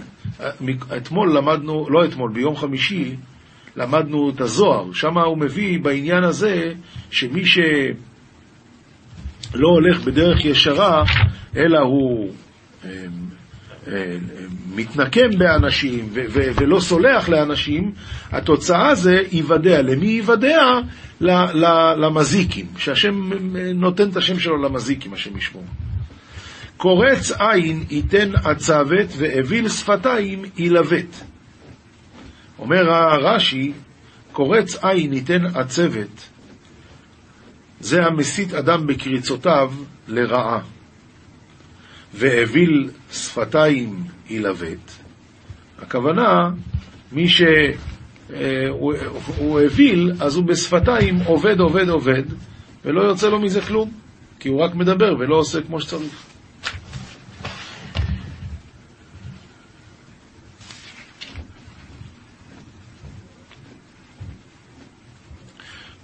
אתמול 0.97 1.37
למדנו, 1.37 1.89
לא 1.89 2.05
אתמול, 2.05 2.31
ביום 2.33 2.55
חמישי, 2.55 3.15
למדנו 3.75 4.29
את 4.29 4.41
הזוהר, 4.41 4.93
שם 4.93 5.17
הוא 5.17 5.37
מביא 5.37 5.79
בעניין 5.79 6.23
הזה 6.23 6.73
שמי 7.11 7.45
שלא 7.45 7.67
הולך 9.53 10.03
בדרך 10.03 10.45
ישרה, 10.45 11.03
אלא 11.55 11.79
הוא 11.79 12.31
מתנקם 14.75 15.37
באנשים 15.37 16.09
ולא 16.33 16.79
סולח 16.79 17.29
לאנשים, 17.29 17.91
התוצאה 18.31 18.95
זה 18.95 19.21
ייוודע. 19.31 19.81
למי 19.81 20.07
ייוודע? 20.07 20.79
למזיקים, 21.97 22.65
שהשם 22.77 23.29
נותן 23.75 24.09
את 24.09 24.17
השם 24.17 24.39
שלו 24.39 24.57
למזיקים, 24.63 25.13
השם 25.13 25.37
ישמור. 25.37 25.63
קורץ 26.77 27.31
עין 27.31 27.83
ייתן 27.89 28.31
עצבת 28.43 29.07
ואוויל 29.17 29.69
שפתיים 29.69 30.45
ילבט. 30.57 31.15
אומר 32.59 32.91
הרש"י, 32.91 33.73
קורץ 34.31 34.83
עין 34.83 35.13
ייתן 35.13 35.45
עצבת, 35.45 36.23
זה 37.79 38.05
המסית 38.05 38.53
אדם 38.53 38.87
בקריצותיו 38.87 39.71
לרעה. 40.07 40.59
ואוויל 42.17 42.89
שפתיים 43.11 44.03
ילבט. 44.29 44.91
הכוונה, 45.79 46.49
מי 47.11 47.27
שהוא 47.27 47.71
אוויל, 49.61 50.11
אז 50.19 50.35
הוא 50.35 50.45
בשפתיים 50.45 51.15
עובד, 51.25 51.59
עובד, 51.59 51.89
עובד, 51.89 52.23
ולא 52.85 53.01
יוצא 53.01 53.29
לו 53.29 53.39
מזה 53.39 53.61
כלום, 53.61 53.91
כי 54.39 54.49
הוא 54.49 54.61
רק 54.61 54.75
מדבר 54.75 55.15
ולא 55.19 55.35
עושה 55.35 55.61
כמו 55.61 55.81
שצריך. 55.81 56.25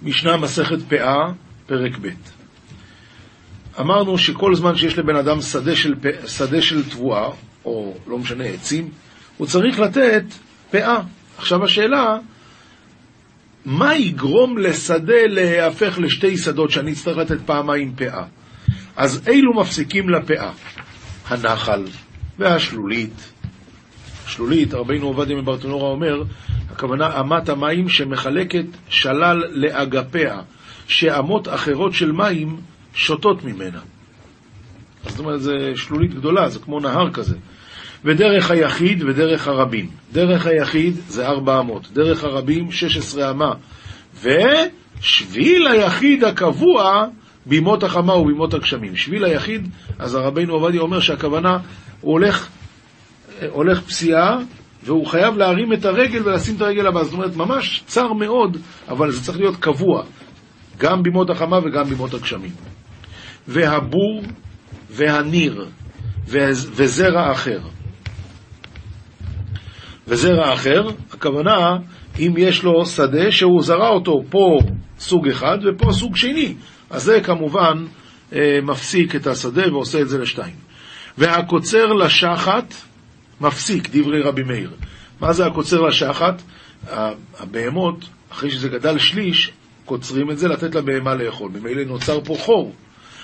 משנה 0.02 0.36
מסכת 0.36 0.78
פאה, 0.88 1.32
פרק 1.66 1.92
ב' 2.00 2.41
אמרנו 3.80 4.18
שכל 4.18 4.54
זמן 4.54 4.76
שיש 4.76 4.98
לבן 4.98 5.16
אדם 5.16 5.40
שדה 5.40 5.76
של, 5.76 5.94
שדה 6.26 6.62
של 6.62 6.90
תבואה, 6.90 7.28
או 7.64 7.94
לא 8.06 8.18
משנה, 8.18 8.44
עצים, 8.44 8.90
הוא 9.36 9.46
צריך 9.46 9.80
לתת 9.80 10.24
פאה. 10.70 11.00
עכשיו 11.38 11.64
השאלה, 11.64 12.18
מה 13.64 13.96
יגרום 13.96 14.58
לשדה 14.58 15.26
להיהפך 15.26 15.98
לשתי 15.98 16.36
שדות 16.36 16.70
שאני 16.70 16.92
אצטרך 16.92 17.16
לתת 17.16 17.38
פעמיים 17.46 17.92
פאה? 17.96 18.24
אז 18.96 19.28
אילו 19.28 19.54
מפסיקים 19.54 20.08
לפאה? 20.08 20.50
הנחל 21.28 21.84
והשלולית. 22.38 23.32
שלולית, 24.26 24.74
רבינו 24.74 25.06
עובדיה 25.06 25.36
מברטנורה 25.36 25.88
אומר, 25.90 26.22
הכוונה 26.70 27.20
אמת 27.20 27.48
המים 27.48 27.88
שמחלקת 27.88 28.64
שלל 28.88 29.42
לאגפיה, 29.50 30.40
שאמות 30.86 31.48
אחרות 31.48 31.94
של 31.94 32.12
מים 32.12 32.56
שותות 32.94 33.44
ממנה. 33.44 33.80
זאת 35.06 35.18
אומרת, 35.18 35.42
זו 35.42 35.52
שלולית 35.76 36.14
גדולה, 36.14 36.48
זה 36.48 36.58
כמו 36.58 36.80
נהר 36.80 37.10
כזה. 37.12 37.36
ודרך 38.04 38.50
היחיד 38.50 39.02
ודרך 39.02 39.48
הרבים. 39.48 39.90
דרך 40.12 40.46
היחיד 40.46 40.94
זה 41.08 41.26
400, 41.26 41.92
דרך 41.92 42.24
הרבים 42.24 42.72
16 42.72 43.30
אמה. 43.30 43.52
ושביל 44.22 45.66
היחיד 45.66 46.24
הקבוע 46.24 47.06
בימות 47.46 47.82
החמה 47.82 48.14
ובימות 48.14 48.54
הגשמים. 48.54 48.96
שביל 48.96 49.24
היחיד, 49.24 49.68
אז 49.98 50.14
הרבינו 50.14 50.54
עובדיה 50.54 50.80
אומר 50.80 51.00
שהכוונה, 51.00 51.58
הוא 52.00 52.12
הולך, 52.12 52.48
הולך 53.50 53.80
פסיעה, 53.80 54.38
והוא 54.84 55.06
חייב 55.06 55.36
להרים 55.36 55.72
את 55.72 55.84
הרגל 55.84 56.28
ולשים 56.28 56.56
את 56.56 56.60
הרגל 56.60 56.86
הבאה. 56.86 57.04
זאת 57.04 57.12
אומרת, 57.12 57.36
ממש 57.36 57.82
צר 57.86 58.12
מאוד, 58.12 58.56
אבל 58.88 59.10
זה 59.10 59.22
צריך 59.22 59.38
להיות 59.38 59.56
קבוע, 59.56 60.02
גם 60.78 61.02
בימות 61.02 61.30
החמה 61.30 61.58
וגם 61.58 61.84
בימות 61.84 62.14
הגשמים. 62.14 62.71
והבור 63.48 64.22
והניר 64.90 65.66
וזרע 66.74 67.32
אחר. 67.32 67.60
וזרע 70.08 70.54
אחר, 70.54 70.88
הכוונה, 71.12 71.76
אם 72.18 72.34
יש 72.36 72.62
לו 72.62 72.86
שדה 72.86 73.30
שהוא 73.30 73.62
זרע 73.62 73.88
אותו 73.88 74.22
פה 74.30 74.58
סוג 74.98 75.28
אחד 75.28 75.58
ופה 75.64 75.92
סוג 75.92 76.16
שני, 76.16 76.54
אז 76.90 77.02
זה 77.02 77.20
כמובן 77.20 77.84
אה, 78.32 78.58
מפסיק 78.62 79.16
את 79.16 79.26
השדה 79.26 79.72
ועושה 79.72 80.00
את 80.00 80.08
זה 80.08 80.18
לשתיים. 80.18 80.54
והקוצר 81.18 81.86
לשחת 81.92 82.74
מפסיק, 83.40 83.88
דברי 83.92 84.22
רבי 84.22 84.42
מאיר. 84.42 84.70
מה 85.20 85.32
זה 85.32 85.46
הקוצר 85.46 85.80
לשחת? 85.80 86.42
הבהמות, 87.38 88.04
אחרי 88.32 88.50
שזה 88.50 88.68
גדל 88.68 88.98
שליש, 88.98 89.52
קוצרים 89.84 90.30
את 90.30 90.38
זה 90.38 90.48
לתת 90.48 90.74
לבהמה 90.74 91.14
לאכול. 91.14 91.50
ממילא 91.54 91.84
נוצר 91.84 92.20
פה 92.24 92.36
חור. 92.38 92.72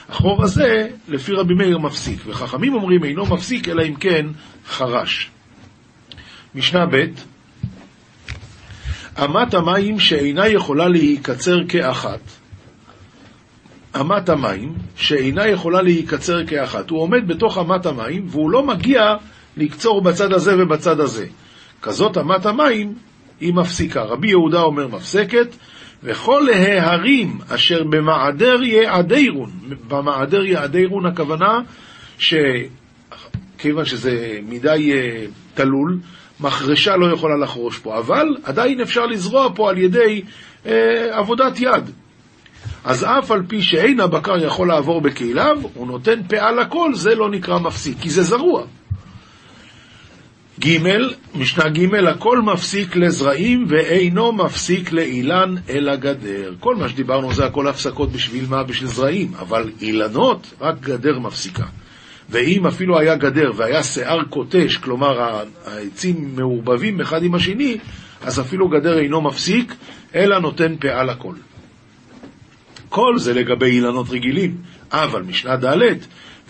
החור 0.09 0.45
הזה, 0.45 0.89
לפי 1.09 1.33
רבי 1.33 1.55
מאיר, 1.55 1.79
מפסיק, 1.79 2.21
וחכמים 2.27 2.75
אומרים 2.75 3.05
אינו 3.05 3.27
מפסיק, 3.27 3.69
אלא 3.69 3.83
אם 3.83 3.95
כן 3.95 4.27
חרש. 4.69 5.31
משנה 6.55 6.87
ב' 6.87 7.07
אמת 9.25 9.55
המים 9.55 10.01
שאינה 10.01 10.49
יכולה 10.49 10.89
להיקצר 10.89 11.59
כאחת, 11.69 12.21
אמת 14.01 14.29
המים 14.29 14.75
שאינה 14.97 15.47
יכולה 15.47 15.83
להיקצר 15.83 16.47
כאחת. 16.47 16.91
הוא 16.91 17.01
עומד 17.01 17.29
בתוך 17.29 17.59
אמת 17.59 17.87
המים 17.87 18.27
והוא 18.31 18.51
לא 18.51 18.67
מגיע 18.67 19.01
לקצור 19.57 20.01
בצד 20.01 20.33
הזה 20.33 20.63
ובצד 20.63 21.01
הזה. 21.01 21.27
כזאת 21.83 22.19
אמת 22.19 22.47
המים 22.47 22.95
היא 23.41 23.55
מפסיקה. 23.55 24.03
רבי 24.03 24.29
יהודה 24.29 24.61
אומר 24.61 24.89
מפסקת, 24.89 25.47
וכל 26.03 26.49
ההרים 26.55 27.39
אשר 27.49 27.83
במעדר 27.85 28.63
יעדירון, 28.63 29.51
במעדר 29.89 30.45
יעדירון 30.45 31.07
הכוונה 31.07 31.61
שכיוון 32.19 33.85
שזה 33.85 34.39
מדי 34.49 34.93
אה, 34.95 35.25
תלול, 35.55 35.99
מחרשה 36.41 36.97
לא 36.97 37.13
יכולה 37.13 37.37
לחרוש 37.37 37.79
פה, 37.79 37.99
אבל 37.99 38.37
עדיין 38.45 38.81
אפשר 38.81 39.07
לזרוע 39.07 39.49
פה 39.55 39.71
על 39.71 39.79
ידי 39.79 40.23
אה, 40.67 41.19
עבודת 41.19 41.61
יד. 41.61 41.91
אז 42.85 43.05
אף 43.05 43.31
על 43.31 43.43
פי 43.49 43.63
שאין 43.63 44.01
הבקר 44.01 44.45
יכול 44.45 44.69
לעבור 44.69 45.01
בכליו, 45.01 45.57
הוא 45.75 45.87
נותן 45.87 46.23
פאה 46.29 46.53
לכל, 46.53 46.95
זה 46.95 47.15
לא 47.15 47.31
נקרא 47.31 47.59
מפסיק, 47.59 47.99
כי 48.01 48.11
זה 48.11 48.23
זרוע. 48.23 48.63
ג', 50.59 50.79
משנה 51.35 51.69
ג', 51.69 51.95
הכל 51.95 52.43
מפסיק 52.43 52.97
לזרעים 52.97 53.65
ואינו 53.69 54.33
מפסיק 54.33 54.93
לאילן 54.93 55.55
אלא 55.69 55.97
גדר. 55.97 56.55
כל 56.61 56.77
מה 56.77 56.89
שדיברנו 56.89 57.33
זה 57.33 57.47
הכל 57.47 57.69
הפסקות 57.69 58.13
בשביל 58.13 58.45
מה? 58.49 58.63
בשביל 58.63 58.89
זרעים, 58.89 59.33
אבל 59.39 59.71
אילנות, 59.81 60.55
רק 60.61 60.81
גדר 60.81 61.19
מפסיקה. 61.19 61.65
ואם 62.31 62.67
אפילו 62.67 62.99
היה 62.99 63.17
גדר 63.17 63.53
והיה 63.57 63.83
שיער 63.83 64.25
קוטש, 64.25 64.77
כלומר 64.77 65.41
העצים 65.67 66.31
מעורבבים 66.37 67.01
אחד 67.01 67.23
עם 67.23 67.35
השני, 67.35 67.77
אז 68.23 68.41
אפילו 68.41 68.69
גדר 68.69 68.99
אינו 68.99 69.21
מפסיק, 69.21 69.75
אלא 70.15 70.39
נותן 70.39 70.77
פאה 70.81 71.05
לכל. 71.05 71.35
כל 72.89 73.19
זה 73.19 73.35
לגבי 73.35 73.67
אילנות 73.67 74.11
רגילים, 74.11 74.57
אבל 74.93 75.23
משנה 75.23 75.57
ד' 75.57 75.99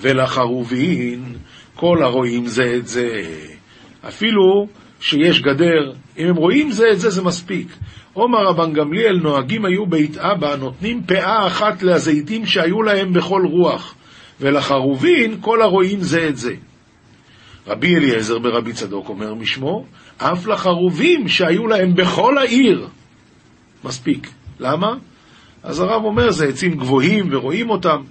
ולחרובין 0.01 1.25
כל 1.75 2.03
הרואים 2.03 2.47
זה 2.47 2.75
את 2.77 2.89
זה. 2.89 3.23
אפילו 4.09 4.67
שיש 5.01 5.41
גדר, 5.41 5.93
אם 6.19 6.27
הם 6.27 6.37
רואים 6.37 6.71
זה 6.71 6.85
את 6.93 7.01
זה, 7.01 7.11
זה 7.11 7.23
מספיק. 7.23 7.69
עומר 8.13 8.39
רבן 8.39 8.73
גמליאל 8.73 9.17
נוהגים 9.23 9.65
היו 9.65 9.87
בית 9.87 10.17
אבא, 10.17 10.57
נותנים 10.57 11.03
פאה 11.03 11.47
אחת 11.47 11.83
לזיתים 11.83 12.47
שהיו 12.47 12.83
להם 12.83 13.13
בכל 13.13 13.43
רוח, 13.47 13.95
ולחרובין 14.41 15.37
כל 15.41 15.63
הרואים 15.63 16.01
זה 16.01 16.29
את 16.29 16.37
זה. 16.37 16.55
רבי 17.67 17.97
אליעזר 17.97 18.39
ברבי 18.39 18.73
צדוק 18.73 19.09
אומר 19.09 19.35
משמו, 19.35 19.85
אף 20.19 20.47
לחרובים 20.47 21.29
שהיו 21.29 21.67
להם 21.67 21.95
בכל 21.95 22.39
העיר. 22.39 22.89
מספיק. 23.85 24.31
למה? 24.61 24.95
אז 25.63 25.81
הרב 25.81 26.05
אומר, 26.05 26.31
זה 26.31 26.49
עצים 26.49 26.75
גבוהים 26.75 27.29
ורואים 27.31 27.71
אותם. 27.71 28.03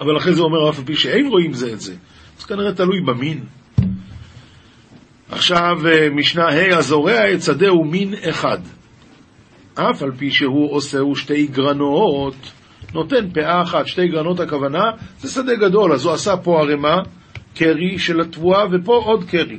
אבל 0.00 0.16
אחרי 0.16 0.34
זה 0.34 0.42
אומר 0.42 0.70
אף 0.70 0.78
על 0.78 0.84
פי 0.84 0.96
שאין 0.96 1.26
רואים 1.26 1.52
זה 1.52 1.72
את 1.72 1.80
זה. 1.80 1.94
אז 2.38 2.44
כנראה 2.44 2.72
תלוי 2.72 3.00
במין. 3.00 3.44
עכשיו 5.30 5.86
אה, 5.86 6.10
משנה 6.10 6.44
ה' 6.44 6.78
הזורע 6.78 7.32
את 7.32 7.42
שדה 7.42 7.68
הוא 7.68 7.86
מין 7.86 8.14
אחד. 8.28 8.58
אף 9.74 10.02
על 10.02 10.12
פי 10.16 10.30
שהוא 10.30 10.72
עושהו 10.72 11.16
שתי 11.16 11.46
גרנות, 11.46 12.34
נותן 12.94 13.30
פאה 13.30 13.62
אחת, 13.62 13.86
שתי 13.86 14.08
גרנות 14.08 14.40
הכוונה, 14.40 14.82
זה 15.18 15.28
שדה 15.28 15.54
גדול, 15.54 15.92
אז 15.92 16.04
הוא 16.04 16.12
עשה 16.12 16.36
פה 16.36 16.60
ערימה, 16.60 16.96
קרי 17.54 17.98
של 17.98 18.20
התבואה, 18.20 18.64
ופה 18.72 19.02
עוד 19.04 19.24
קרי. 19.24 19.58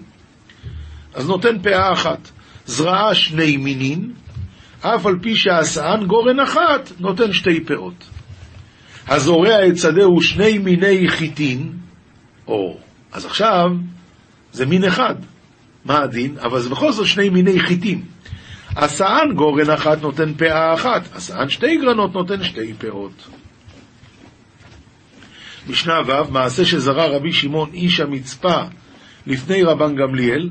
אז 1.13 1.27
נותן 1.27 1.61
פאה 1.61 1.93
אחת. 1.93 2.29
זרעה 2.65 3.15
שני 3.15 3.57
מינין, 3.57 4.13
אף 4.81 5.05
על 5.05 5.19
פי 5.21 5.35
שהשאן 5.35 6.05
גורן 6.07 6.39
אחת, 6.39 6.91
נותן 6.99 7.33
שתי 7.33 7.63
פאות. 7.63 8.09
הזורע 9.07 9.67
את 9.67 9.77
שדהו 9.77 10.21
שני 10.21 10.57
מיני 10.57 11.07
חיטין, 11.09 11.71
או, 12.47 12.77
אז 13.11 13.25
עכשיו 13.25 13.71
זה 14.51 14.65
מין 14.65 14.83
אחד. 14.83 15.15
מה 15.85 16.01
הדין? 16.01 16.35
אבל 16.39 16.59
זה 16.59 16.69
בכל 16.69 16.91
זאת 16.91 17.07
שני 17.07 17.29
מיני 17.29 17.59
חיטים. 17.59 18.05
השאן 18.75 19.29
גורן 19.35 19.69
אחת 19.69 20.01
נותן 20.01 20.33
פאה 20.33 20.73
אחת, 20.73 21.01
השאן 21.15 21.49
שתי 21.49 21.77
גרנות 21.77 22.13
נותן 22.13 22.43
שתי 22.43 22.73
פאות. 22.73 23.27
משנה 25.67 25.93
ו', 26.07 26.31
מעשה 26.31 26.65
שזרע 26.65 27.05
רבי 27.05 27.33
שמעון 27.33 27.69
איש 27.73 27.99
המצפה 27.99 28.61
לפני 29.27 29.63
רבן 29.63 29.95
גמליאל, 29.95 30.49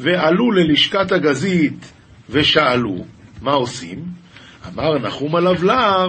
ועלו 0.00 0.52
ללשכת 0.52 1.12
הגזית 1.12 1.92
ושאלו, 2.30 3.04
מה 3.42 3.52
עושים? 3.52 4.04
אמר 4.68 4.98
נחום 4.98 5.36
הלבלר, 5.36 6.08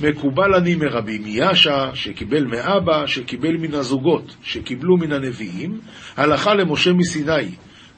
מקובל 0.00 0.54
אני 0.54 0.74
מרבי 0.74 1.18
מיאשה, 1.18 1.90
שקיבל 1.94 2.44
מאבא, 2.44 3.06
שקיבל 3.06 3.56
מן 3.56 3.74
הזוגות, 3.74 4.36
שקיבלו 4.42 4.96
מן 4.96 5.12
הנביאים, 5.12 5.80
הלכה 6.16 6.54
למשה 6.54 6.92
מסיני, 6.92 7.48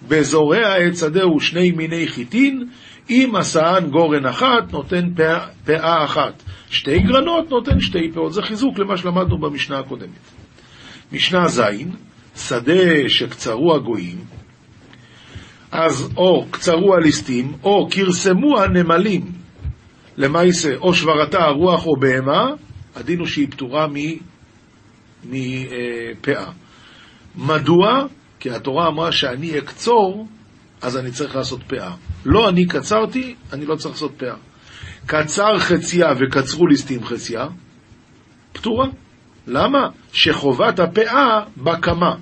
בזורע 0.09 0.87
את 0.87 0.97
שדהו 0.97 1.41
שני 1.41 1.71
מיני 1.71 2.09
חיטין, 2.09 2.69
אם 3.11 3.33
עשאן 3.37 3.91
גורן 3.91 4.27
אחת, 4.27 4.73
נותן 4.73 5.15
פאה, 5.15 5.47
פאה 5.65 6.05
אחת. 6.05 6.43
שתי 6.71 6.99
גרנות, 6.99 7.51
נותן 7.51 7.81
שתי 7.81 8.11
פאות. 8.15 8.33
זה 8.33 8.43
חיזוק 8.43 8.79
למה 8.79 8.97
שלמדנו 8.97 9.39
במשנה 9.39 9.79
הקודמת. 9.79 10.31
משנה 11.13 11.49
ז', 11.49 11.63
שדה 12.37 13.09
שקצרו 13.09 13.75
הגויים, 13.75 14.19
אז 15.73 16.11
או 16.17 16.47
קצרו 16.51 16.95
הליסטים, 16.95 17.53
או 17.65 17.89
כרסמו 17.91 18.59
הנמלים, 18.59 19.40
למעשה, 20.21 20.77
או 20.77 20.95
שברתה 20.95 21.45
הרוח 21.45 21.87
או 21.87 21.97
בהמה, 21.97 22.47
הדין 22.97 23.19
הוא 23.19 23.27
שהיא 23.27 23.49
פטורה 23.51 23.87
מפאה. 25.25 26.51
מדוע? 27.37 28.07
כי 28.41 28.51
התורה 28.51 28.89
אמרה 28.89 29.13
שאני 29.13 29.59
אקצור, 29.59 30.27
אז 30.83 30.97
אני 30.97 31.11
צריך 31.11 31.37
לעשות 31.37 31.61
פאה. 31.67 31.93
לא 32.25 32.49
אני 32.49 32.67
קצרתי, 32.67 33.35
אני 33.53 33.67
לא 33.67 33.77
צריך 33.77 33.95
לעשות 33.95 34.13
פאה. 34.17 34.35
קצר 35.07 35.59
חציה 35.59 36.13
וקצרו 36.19 36.67
ליסטים 36.67 37.05
חציה, 37.05 37.47
פטורה. 38.53 38.87
למה? 39.47 39.89
שחובת 40.13 40.79
הפאה 40.79 41.41
בקמה. 41.57 42.15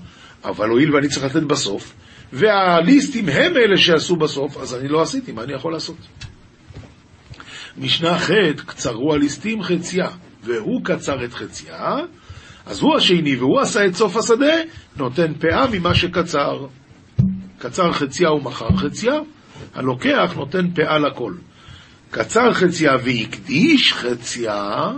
אבל 0.44 0.68
הואיל 0.68 0.94
ואני 0.94 1.08
צריך 1.08 1.24
לתת 1.24 1.42
בסוף, 1.42 1.94
והליסטים 2.32 3.28
הם 3.28 3.56
אלה 3.56 3.76
שעשו 3.76 4.16
בסוף, 4.16 4.56
אז 4.56 4.74
אני 4.74 4.88
לא 4.88 5.02
עשיתי, 5.02 5.32
מה 5.32 5.42
אני 5.42 5.52
יכול 5.52 5.72
לעשות? 5.72 5.96
משנה 7.80 8.18
ח' 8.18 8.30
קצרו 8.66 9.14
הליסטים 9.14 9.62
חציה, 9.62 10.08
והוא 10.42 10.84
קצר 10.84 11.24
את 11.24 11.34
חציה, 11.34 11.96
אז 12.66 12.80
הוא 12.80 12.96
השני 12.96 13.36
והוא 13.36 13.60
עשה 13.60 13.86
את 13.86 13.94
סוף 13.94 14.16
השדה, 14.16 14.54
נותן 14.96 15.34
פאה 15.34 15.66
ממה 15.72 15.94
שקצר. 15.94 16.66
קצר 17.58 17.92
חציה 17.92 18.32
ומכר 18.32 18.76
חציה, 18.76 19.12
הלוקח 19.74 20.32
נותן 20.36 20.70
פאה 20.70 20.98
לכל. 20.98 21.34
קצר 22.10 22.52
חציה 22.52 22.92
והקדיש 23.04 23.92
חציה, 23.92 24.90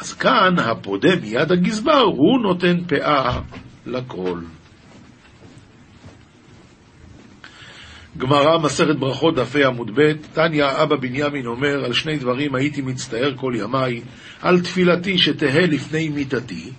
אז 0.00 0.12
כאן 0.12 0.58
הפודה 0.58 1.16
מיד 1.22 1.52
הגזבר, 1.52 2.00
הוא 2.00 2.40
נותן 2.42 2.84
פאה 2.84 3.40
לכל. 3.86 4.40
גמרא, 8.18 8.58
מסכת 8.58 8.96
ברכות, 8.96 9.34
דפי 9.34 9.64
עמוד 9.64 9.90
ב', 9.94 10.12
תניא, 10.32 10.64
אבא 10.82 10.96
בנימין 10.96 11.46
אומר, 11.46 11.84
על 11.84 11.92
שני 11.92 12.16
דברים 12.16 12.54
הייתי 12.54 12.82
מצטער 12.82 13.32
כל 13.36 13.52
ימיי, 13.56 14.00
על 14.42 14.60
תפילתי 14.60 15.18
שתהא 15.18 15.60
לפני 15.60 16.08
מיתתי. 16.08 16.70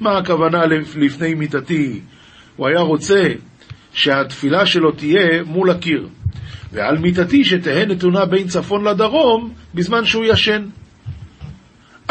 מה 0.00 0.18
הכוונה 0.18 0.66
לפני 0.96 1.34
מיתתי? 1.34 2.00
הוא 2.56 2.68
היה 2.68 2.80
רוצה 2.80 3.28
שהתפילה 3.92 4.66
שלו 4.66 4.92
תהיה 4.92 5.42
מול 5.46 5.70
הקיר. 5.70 6.08
ועל 6.72 6.98
מיתתי 6.98 7.44
שתהא 7.44 7.84
נתונה 7.84 8.24
בין 8.24 8.46
צפון 8.46 8.88
לדרום 8.88 9.52
בזמן 9.74 10.04
שהוא 10.04 10.24
ישן. 10.24 10.62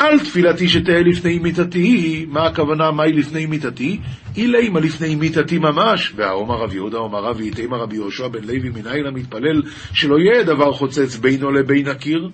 על 0.02 0.20
תפילתי 0.20 0.68
שתהא 0.68 1.02
לפני 1.06 1.40
מיתתי, 1.40 2.26
מה 2.30 2.48
הכוונה, 2.48 2.92
מהי 2.92 3.14
לפני 3.14 3.46
מיתתי? 3.46 4.00
אילימה 4.38 4.80
לפני 4.80 5.16
מיתתי 5.16 5.58
ממש, 5.60 6.14
והאומר 6.16 6.56
רב 6.56 6.74
יהודה, 6.74 6.98
אומר 6.98 7.20
רב 7.20 7.42
יתימה 7.42 7.78
רבי 7.78 7.96
יהושע 7.96 8.28
בן 8.28 8.44
לוי, 8.44 8.70
מנין 8.70 9.06
המתפלל 9.06 9.62
שלא 9.94 10.20
יהיה 10.20 10.44
דבר 10.44 10.74
חוצץ 10.74 11.16
בינו 11.16 11.52
לבין 11.52 11.88
הקיר? 11.88 12.30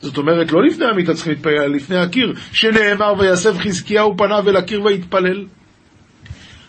זאת 0.00 0.18
אומרת, 0.18 0.52
לא 0.52 0.62
לפני 0.62 0.86
המיטה 0.86 1.14
צריכים 1.14 1.32
להתפלל, 1.32 1.66
לפני 1.66 1.96
הקיר, 1.96 2.34
שנאמר 2.52 3.14
ויסב 3.18 3.58
חזקיהו 3.58 4.16
פניו 4.16 4.48
אל 4.48 4.56
הקיר 4.56 4.82
ויתפלל. 4.82 5.44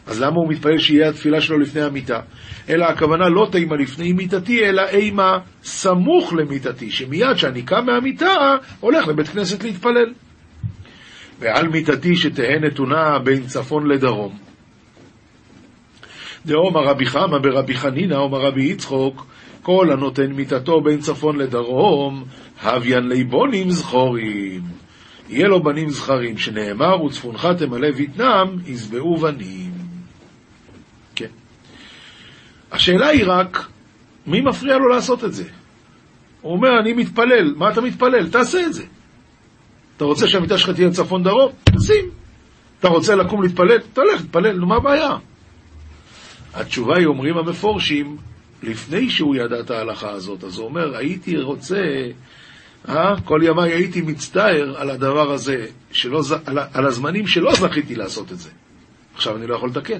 אז 0.07 0.21
למה 0.21 0.35
הוא 0.35 0.49
מתפלל 0.49 0.77
שיהיה 0.77 1.09
התפילה 1.09 1.41
שלו 1.41 1.59
לפני 1.59 1.81
המיטה? 1.81 2.19
אלא 2.69 2.85
הכוונה 2.85 3.29
לא 3.29 3.47
תימה 3.51 3.75
לפני 3.75 4.13
מיטתי, 4.13 4.65
אלא 4.65 4.81
אימה 4.89 5.37
סמוך 5.63 6.33
למיטתי, 6.33 6.91
שמיד 6.91 7.33
כשאני 7.35 7.61
קם 7.61 7.85
מהמיטה, 7.85 8.55
הולך 8.79 9.07
לבית 9.07 9.27
כנסת 9.27 9.63
להתפלל. 9.63 10.13
ועל 11.39 11.67
מיטתי 11.67 12.15
שתהא 12.15 12.59
נתונה 12.61 13.19
בין 13.23 13.43
צפון 13.45 13.87
לדרום. 13.87 14.37
דאמר 16.45 16.83
רבי 16.83 17.05
חמא 17.05 17.37
ברבי 17.37 17.73
חנינא, 17.73 18.15
אומר 18.15 18.41
רבי 18.41 18.63
יצחוק, 18.63 19.25
כל 19.61 19.91
הנותן 19.91 20.31
מיטתו 20.31 20.81
בין 20.81 20.99
צפון 20.99 21.35
לדרום, 21.35 22.23
הביין 22.61 23.07
ליבונים 23.07 23.69
זכורים. 23.69 24.61
יהיה 25.29 25.47
לו 25.47 25.63
בנים 25.63 25.89
זכרים, 25.89 26.37
שנאמר, 26.37 27.03
וצפונך 27.03 27.47
תמלא 27.57 27.87
ויתנם, 27.95 28.47
יזבעו 28.65 29.17
בנים. 29.17 29.71
כן. 31.15 31.29
השאלה 32.71 33.07
היא 33.07 33.23
רק, 33.27 33.67
מי 34.27 34.41
מפריע 34.41 34.77
לו 34.77 34.87
לעשות 34.87 35.23
את 35.23 35.33
זה? 35.33 35.43
הוא 36.41 36.53
אומר, 36.53 36.79
אני 36.79 36.93
מתפלל. 36.93 37.53
מה 37.57 37.71
אתה 37.71 37.81
מתפלל? 37.81 38.29
תעשה 38.29 38.65
את 38.65 38.73
זה. 38.73 38.83
אתה 39.97 40.05
רוצה 40.05 40.27
שהמיטה 40.27 40.57
שלך 40.57 40.69
תהיה 40.69 40.89
צפון 40.91 41.23
דרום? 41.23 41.51
תשים. 41.63 42.09
אתה 42.79 42.87
רוצה 42.87 43.15
לקום 43.15 43.43
להתפלל? 43.43 43.79
תלך, 43.93 44.21
תתפלל, 44.21 44.57
נו 44.57 44.67
מה 44.67 44.75
הבעיה? 44.75 45.17
התשובה 46.53 46.97
היא, 46.97 47.05
אומרים 47.05 47.37
המפורשים, 47.37 48.17
לפני 48.63 49.09
שהוא 49.09 49.35
ידע 49.35 49.59
את 49.59 49.71
ההלכה 49.71 50.09
הזאת, 50.09 50.43
אז 50.43 50.57
הוא 50.57 50.65
אומר, 50.65 50.97
הייתי 50.97 51.37
רוצה, 51.37 51.81
אה, 52.89 53.21
כל 53.25 53.41
ימיי 53.43 53.71
הייתי 53.71 54.01
מצטער 54.01 54.73
על 54.77 54.89
הדבר 54.89 55.31
הזה, 55.31 55.65
שלא, 55.91 56.21
על, 56.45 56.57
על 56.73 56.85
הזמנים 56.85 57.27
שלא 57.27 57.55
זכיתי 57.55 57.95
לעשות 57.95 58.31
את 58.31 58.39
זה. 58.39 58.49
עכשיו 59.15 59.37
אני 59.37 59.47
לא 59.47 59.55
יכול 59.55 59.69
לתקן. 59.69 59.99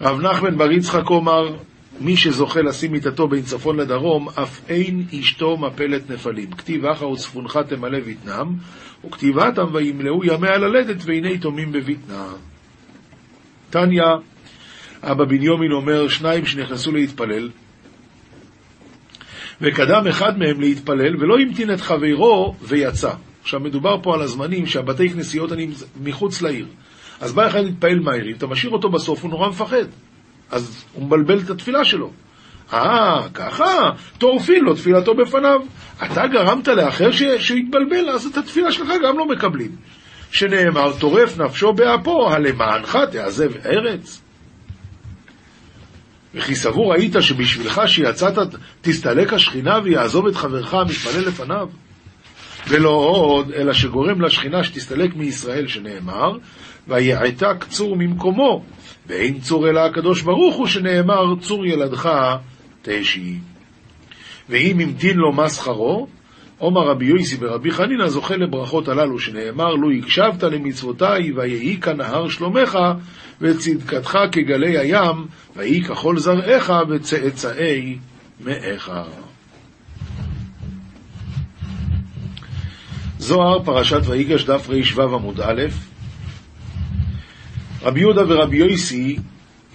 רב 0.00 0.20
נחמן 0.20 0.58
בר 0.58 0.72
יצחק 0.72 1.10
אומר, 1.10 1.56
מי 2.00 2.16
שזוכה 2.16 2.62
לשים 2.62 2.92
מיטתו 2.92 3.28
בין 3.28 3.42
צפון 3.42 3.76
לדרום, 3.76 4.28
אף 4.28 4.60
אין 4.68 5.04
אשתו 5.20 5.56
מפלת 5.56 6.10
נפלים. 6.10 6.50
כתיב 6.50 6.86
אחא 6.86 7.04
וצפונך 7.04 7.58
תמלא 7.68 7.98
ויתנם, 8.04 8.54
וכתיבתם 9.06 9.66
וימלאו 9.72 10.24
ימי 10.24 10.48
הללדת 10.48 10.96
והנה 11.04 11.30
יתומים 11.30 11.72
בביתנה. 11.72 12.26
תניא, 13.70 14.02
אבא 15.02 15.24
בניומין 15.24 15.72
אומר, 15.72 16.08
שניים 16.08 16.46
שנכנסו 16.46 16.92
להתפלל, 16.92 17.50
וקדם 19.60 20.06
אחד 20.10 20.38
מהם 20.38 20.60
להתפלל, 20.60 21.16
ולא 21.16 21.38
המתין 21.38 21.72
את 21.72 21.80
חברו 21.80 22.54
ויצא. 22.62 23.12
עכשיו 23.42 23.60
מדובר 23.60 24.02
פה 24.02 24.14
על 24.14 24.22
הזמנים 24.22 24.66
שהבתי 24.66 25.10
כנסיות 25.10 25.52
אני 25.52 25.68
מחוץ 26.02 26.42
לעיר. 26.42 26.66
אז 27.20 27.32
בא 27.32 27.46
אחד 27.46 27.64
להתפעל 27.64 28.00
מהעיר, 28.00 28.36
אתה 28.36 28.46
משאיר 28.46 28.72
אותו 28.72 28.88
בסוף, 28.88 29.22
הוא 29.22 29.30
נורא 29.30 29.48
מפחד. 29.48 29.84
אז 30.50 30.84
הוא 30.94 31.06
מבלבל 31.06 31.38
את 31.38 31.50
התפילה 31.50 31.84
שלו. 31.84 32.10
אה, 32.72 33.28
ככה? 33.34 33.90
טורפין 34.18 34.64
לו 34.64 34.74
תפילתו 34.74 35.14
בפניו. 35.14 35.60
אתה 36.04 36.26
גרמת 36.26 36.68
לאחר 36.68 37.10
ש... 37.10 37.22
שהוא 37.22 37.58
יתבלבל, 37.58 38.10
אז 38.10 38.26
את 38.26 38.36
התפילה 38.36 38.72
שלך 38.72 38.88
גם 39.04 39.18
לא 39.18 39.28
מקבלים. 39.28 39.70
שנאמר, 40.30 40.92
טורף 40.98 41.38
נפשו 41.38 41.72
באפו, 41.72 42.30
הלמענך 42.30 42.98
תעזב 43.12 43.50
ארץ. 43.64 44.20
וכי 46.34 46.54
סבור 46.54 46.94
היית 46.94 47.16
שבשבילך 47.20 47.82
שיצאת 47.86 48.38
תסתלק 48.80 49.32
השכינה 49.32 49.78
ויעזוב 49.84 50.26
את 50.26 50.36
חברך 50.36 50.74
המתפלל 50.74 51.28
לפניו? 51.28 51.68
ולא 52.68 52.90
עוד, 52.90 53.50
אלא 53.50 53.72
שגורם 53.72 54.20
לשכינה 54.20 54.64
שתסתלק 54.64 55.16
מישראל, 55.16 55.66
שנאמר, 55.66 56.38
ויעתה 56.90 57.54
קצור 57.54 57.96
ממקומו, 57.96 58.62
ואין 59.06 59.40
צור 59.40 59.68
אלא 59.68 59.80
הקדוש 59.80 60.22
ברוך 60.22 60.56
הוא, 60.56 60.66
שנאמר, 60.66 61.34
צור 61.40 61.66
ילדך 61.66 62.10
תשי. 62.82 63.34
ואם 64.48 64.80
המתין 64.80 65.16
לו 65.16 65.32
מה 65.32 65.48
שכרו, 65.48 66.06
עומר 66.58 66.80
רבי 66.80 67.04
יויסי 67.04 67.36
ורבי 67.40 67.70
חנינא 67.70 68.08
זוכה 68.08 68.36
לברכות 68.36 68.88
הללו, 68.88 69.18
שנאמר, 69.18 69.74
לו 69.74 69.90
הקשבת 69.90 70.42
למצוותיי, 70.42 71.32
ויהי 71.32 71.76
כנהר 71.76 72.28
שלומך, 72.28 72.78
וצדקתך 73.40 74.18
כגלי 74.32 74.78
הים, 74.78 75.26
ויהי 75.56 75.82
ככל 75.82 76.18
זרעך 76.18 76.72
וצאצאי 76.88 77.98
מאיך. 78.40 78.92
זוהר, 83.18 83.64
פרשת 83.64 84.00
ויגש, 84.04 84.44
דף 84.44 84.68
רו 84.68 85.02
עמוד 85.14 85.40
א', 85.40 85.62
רבי 87.82 88.00
יהודה 88.00 88.22
ורבי 88.28 88.56
יויסי 88.56 89.18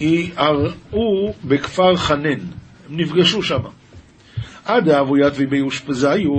יערעו 0.00 1.34
בכפר 1.44 1.96
חנן, 1.96 2.40
הם 2.88 2.96
נפגשו 3.00 3.42
שם. 3.42 3.60
עד 4.64 4.88
אבו 4.88 5.18
יתבי 5.18 5.46
ביושפזיו, 5.46 6.32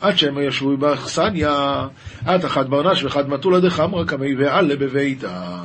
עד 0.00 0.18
שהם 0.18 0.38
ישבו 0.48 0.76
באכסניה, 0.76 1.86
עד 2.24 2.44
אחת 2.44 2.66
ברנש 2.66 3.04
ואחד 3.04 3.28
מטולה 3.28 3.60
דחמרא 3.60 4.04
קמי 4.04 4.34
ועלה 4.34 4.76
בביתה. 4.76 5.62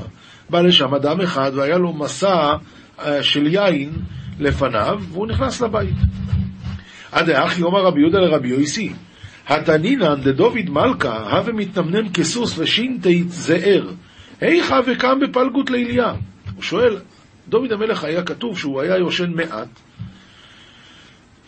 בא 0.50 0.62
לשם 0.62 0.94
אדם 0.96 1.22
אחד 1.22 1.52
והיה 1.56 1.78
לו 1.78 1.94
מסע 1.94 2.54
אה, 3.00 3.24
של 3.24 3.48
יין 3.48 3.92
לפניו, 4.40 5.00
והוא 5.12 5.28
נכנס 5.28 5.62
לבית. 5.62 5.96
עד 7.12 7.30
האחי 7.30 7.62
אומר 7.62 7.82
רבי 7.82 8.00
יהודה 8.00 8.20
לרבי 8.20 8.48
יויסי, 8.48 8.94
התנינן 9.48 10.22
דדוד 10.22 10.70
מלכה, 10.70 11.38
הווה 11.38 11.54
מתנמנם 11.54 12.10
כסוס 12.10 12.58
ושינתי 12.58 13.24
זער, 13.28 13.88
היכא 14.42 14.82
וקם 14.86 15.20
בפלגות 15.20 15.70
ליליה. 15.70 16.14
הוא 16.56 16.64
שואל, 16.64 16.98
דוד 17.50 17.72
המלך 17.72 18.04
היה 18.04 18.24
כתוב 18.24 18.58
שהוא 18.58 18.82
היה 18.82 18.98
יושן 18.98 19.32
מעט, 19.32 19.68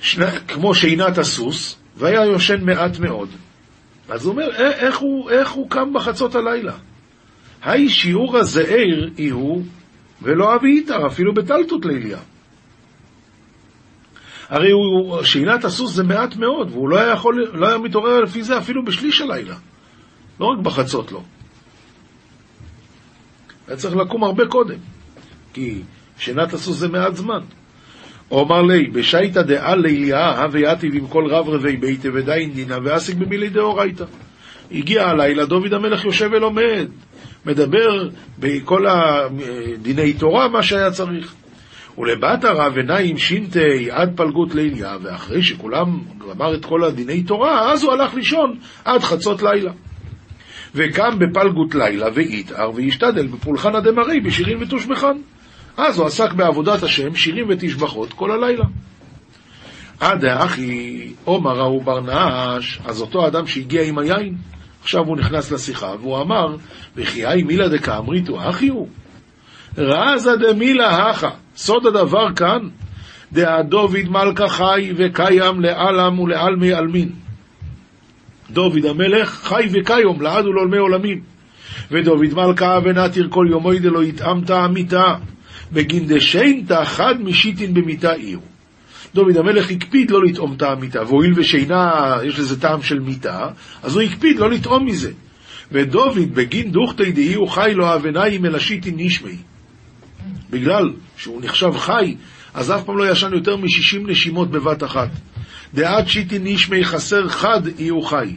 שני, 0.01 0.25
כמו 0.47 0.75
שינת 0.75 1.17
הסוס, 1.17 1.79
והיה 1.97 2.25
יושן 2.25 2.65
מעט 2.65 2.99
מאוד. 2.99 3.29
אז 4.10 4.25
הוא 4.25 4.32
אומר, 4.32 4.56
איך 4.56 4.97
הוא, 4.97 5.29
איך 5.29 5.51
הוא 5.51 5.69
קם 5.69 5.93
בחצות 5.93 6.36
הלילה? 6.36 6.73
היי 7.62 7.89
שיעור 7.89 8.38
הזעיר 8.38 9.34
הוא, 9.34 9.63
ולא 10.21 10.56
אבי 10.56 10.67
איתר, 10.67 11.08
אפילו 11.08 11.34
בטלטות 11.34 11.86
ליליה. 11.86 12.19
הרי 14.49 14.71
הוא, 14.71 15.23
שינת 15.23 15.65
הסוס 15.65 15.93
זה 15.93 16.03
מעט 16.03 16.36
מאוד, 16.36 16.71
והוא 16.71 16.89
לא 16.89 16.99
היה, 16.99 17.13
יכול, 17.13 17.49
לא 17.53 17.67
היה 17.67 17.77
מתעורר 17.77 18.19
לפי 18.19 18.43
זה 18.43 18.58
אפילו 18.58 18.86
בשליש 18.86 19.21
הלילה. 19.21 19.56
לא 20.39 20.45
רק 20.45 20.60
בחצות 20.60 21.12
לא. 21.12 21.21
היה 23.67 23.78
צריך 23.78 23.95
לקום 23.95 24.23
הרבה 24.23 24.47
קודם, 24.47 24.78
כי 25.54 25.82
שינת 26.17 26.54
הסוס 26.54 26.78
זה 26.78 26.88
מעט 26.88 27.15
זמן. 27.15 27.39
אומר 28.32 28.62
לי, 28.62 28.88
בשייתא 28.88 29.41
דעה 29.41 29.76
ליליה, 29.76 30.41
הווה 30.41 30.60
יתיב 30.60 30.95
עם 30.95 31.08
כל 31.08 31.26
רב 31.30 31.49
רבי 31.49 31.78
ביתה 31.78 32.10
ודין 32.13 32.54
דינא, 32.54 32.78
ועסק 32.84 33.15
במילי 33.15 33.49
דאורייתא. 33.49 34.06
הגיע 34.71 35.08
הלילה, 35.08 35.45
דוד 35.45 35.73
המלך 35.73 36.06
יושב 36.06 36.30
ולומד, 36.32 36.88
מדבר 37.45 38.10
בכל 38.39 38.86
הדיני 38.88 40.13
תורה, 40.13 40.47
מה 40.47 40.63
שהיה 40.63 40.91
צריך. 40.91 41.34
ולבת 41.97 42.43
הרב 42.43 42.78
עיניים 42.78 43.17
שינתי 43.17 43.91
עד 43.91 44.13
פלגות 44.15 44.56
ליליה, 44.56 44.97
ואחרי 45.04 45.43
שכולם 45.43 45.99
גמר 46.19 46.56
את 46.56 46.65
כל 46.65 46.84
הדיני 46.84 47.23
תורה, 47.23 47.71
אז 47.71 47.84
הוא 47.84 47.93
הלך 47.93 48.13
לישון 48.13 48.58
עד 48.86 49.02
חצות 49.02 49.43
לילה. 49.43 49.71
וקם 50.75 51.19
בפלגות 51.19 51.75
לילה, 51.75 52.07
ויתער, 52.13 52.71
וישתדל 52.75 53.27
בפולחן 53.27 53.75
הדמרי 53.75 54.19
בשירים 54.19 54.62
ותושבחן. 54.62 55.17
אז 55.77 55.99
הוא 55.99 56.07
עסק 56.07 56.33
בעבודת 56.33 56.83
השם, 56.83 57.15
שירים 57.15 57.45
ותשבחות 57.49 58.13
כל 58.13 58.31
הלילה. 58.31 58.65
עד 59.99 60.25
האחי 60.25 61.13
עומר 61.23 61.59
ההוא 61.62 61.83
ברנש, 61.83 62.79
אז 62.86 63.01
אותו 63.01 63.27
אדם 63.27 63.47
שהגיע 63.47 63.83
עם 63.83 63.97
היין, 63.97 64.36
עכשיו 64.81 65.05
הוא 65.05 65.17
נכנס 65.17 65.51
לשיחה, 65.51 65.93
והוא 65.99 66.21
אמר, 66.21 66.55
וכי 66.95 67.25
היי 67.25 67.43
מילה 67.43 67.69
דקאמריתו 67.69 68.49
אחי 68.49 68.67
הוא? 68.67 68.88
רזה 69.77 70.31
דמילה 70.36 71.09
הכה, 71.09 71.29
סוד 71.55 71.86
הדבר 71.86 72.33
כאן, 72.36 72.59
דוד 73.69 74.09
מלכה 74.09 74.47
חי 74.47 74.91
וקיים 74.97 75.62
לעלם 75.62 76.19
ולעלמי 76.19 76.73
עלמין. 76.73 77.22
דוד 78.53 78.85
המלך 78.85 79.29
חי 79.29 79.67
וקיים 79.71 80.21
לעד 80.21 80.45
ולעולמי 80.45 80.77
עולמים. 80.77 81.21
ודוד 81.91 82.33
מלכה 82.33 82.79
ונתיר 82.83 83.27
כל 83.29 83.45
יומוי 83.49 83.79
דלא 83.79 84.03
יתאמת 84.03 84.49
המיתה. 84.49 85.15
בגין 85.71 86.07
דשיינתא 86.07 86.85
חד 86.85 87.15
משיטין 87.23 87.73
במיתה 87.73 88.11
עיר. 88.11 88.39
דוד 89.15 89.37
המלך 89.37 89.71
הקפיד 89.71 90.11
לא 90.11 90.23
לטעום 90.23 90.53
את 90.53 90.61
המיתה, 90.61 91.01
והואיל 91.01 91.33
ושינה, 91.35 92.17
יש 92.23 92.39
לזה 92.39 92.61
טעם 92.61 92.81
של 92.81 92.99
מיתה, 92.99 93.47
אז 93.83 93.95
הוא 93.95 94.01
הקפיד 94.01 94.39
לא 94.39 94.49
לטעום 94.49 94.85
מזה. 94.85 95.11
ודוד 95.71 96.17
בגין 96.33 96.71
דוכתא 96.71 97.11
דהי 97.11 97.33
הוא 97.33 97.49
חי 97.49 97.71
לו 97.73 97.95
אבניים 97.95 98.45
אלא 98.45 98.59
שיטין 98.59 98.93
נשמי. 98.97 99.35
בגלל 100.49 100.93
שהוא 101.17 101.41
נחשב 101.41 101.71
חי, 101.77 102.15
אז 102.53 102.71
אף 102.71 102.83
פעם 102.83 102.97
לא 102.97 103.11
ישן 103.11 103.33
יותר 103.33 103.55
מ-60 103.57 104.07
נשימות 104.07 104.51
בבת 104.51 104.83
אחת. 104.83 105.09
דעד 105.73 106.07
שיטין 106.07 106.41
נשמי 106.43 106.86
חסר 106.86 107.27
חד 107.27 107.62
יהיו 107.79 108.01
חי. 108.01 108.36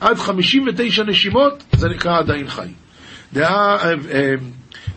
עד 0.00 0.18
59 0.18 1.04
נשימות 1.04 1.64
זה 1.72 1.88
נקרא 1.88 2.18
עדיין 2.18 2.48
חי. 2.48 2.68
דעה 3.32 3.76
אה, 3.76 3.94
אה, 4.10 4.34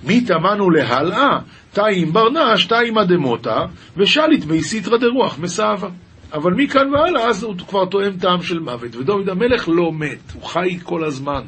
מי 0.03 0.21
תמנו 0.21 0.69
להלאה, 0.69 1.39
תאים 1.73 2.13
ברנש, 2.13 2.65
תאים 2.65 2.97
אדמותה, 2.97 3.65
ושליט 3.97 4.43
בי 4.43 4.63
סיטרא 4.63 4.97
דרוח 4.97 5.39
מסאבה. 5.39 5.89
אבל 6.33 6.53
מכאן 6.53 6.93
והלאה, 6.93 7.27
אז 7.27 7.43
הוא 7.43 7.55
כבר 7.67 7.85
טועם 7.85 8.17
טעם 8.17 8.41
של 8.41 8.59
מוות. 8.59 8.95
ודוד 8.95 9.29
המלך 9.29 9.69
לא 9.69 9.91
מת, 9.93 10.31
הוא 10.33 10.43
חי 10.43 10.79
כל 10.83 11.03
הזמן. 11.03 11.41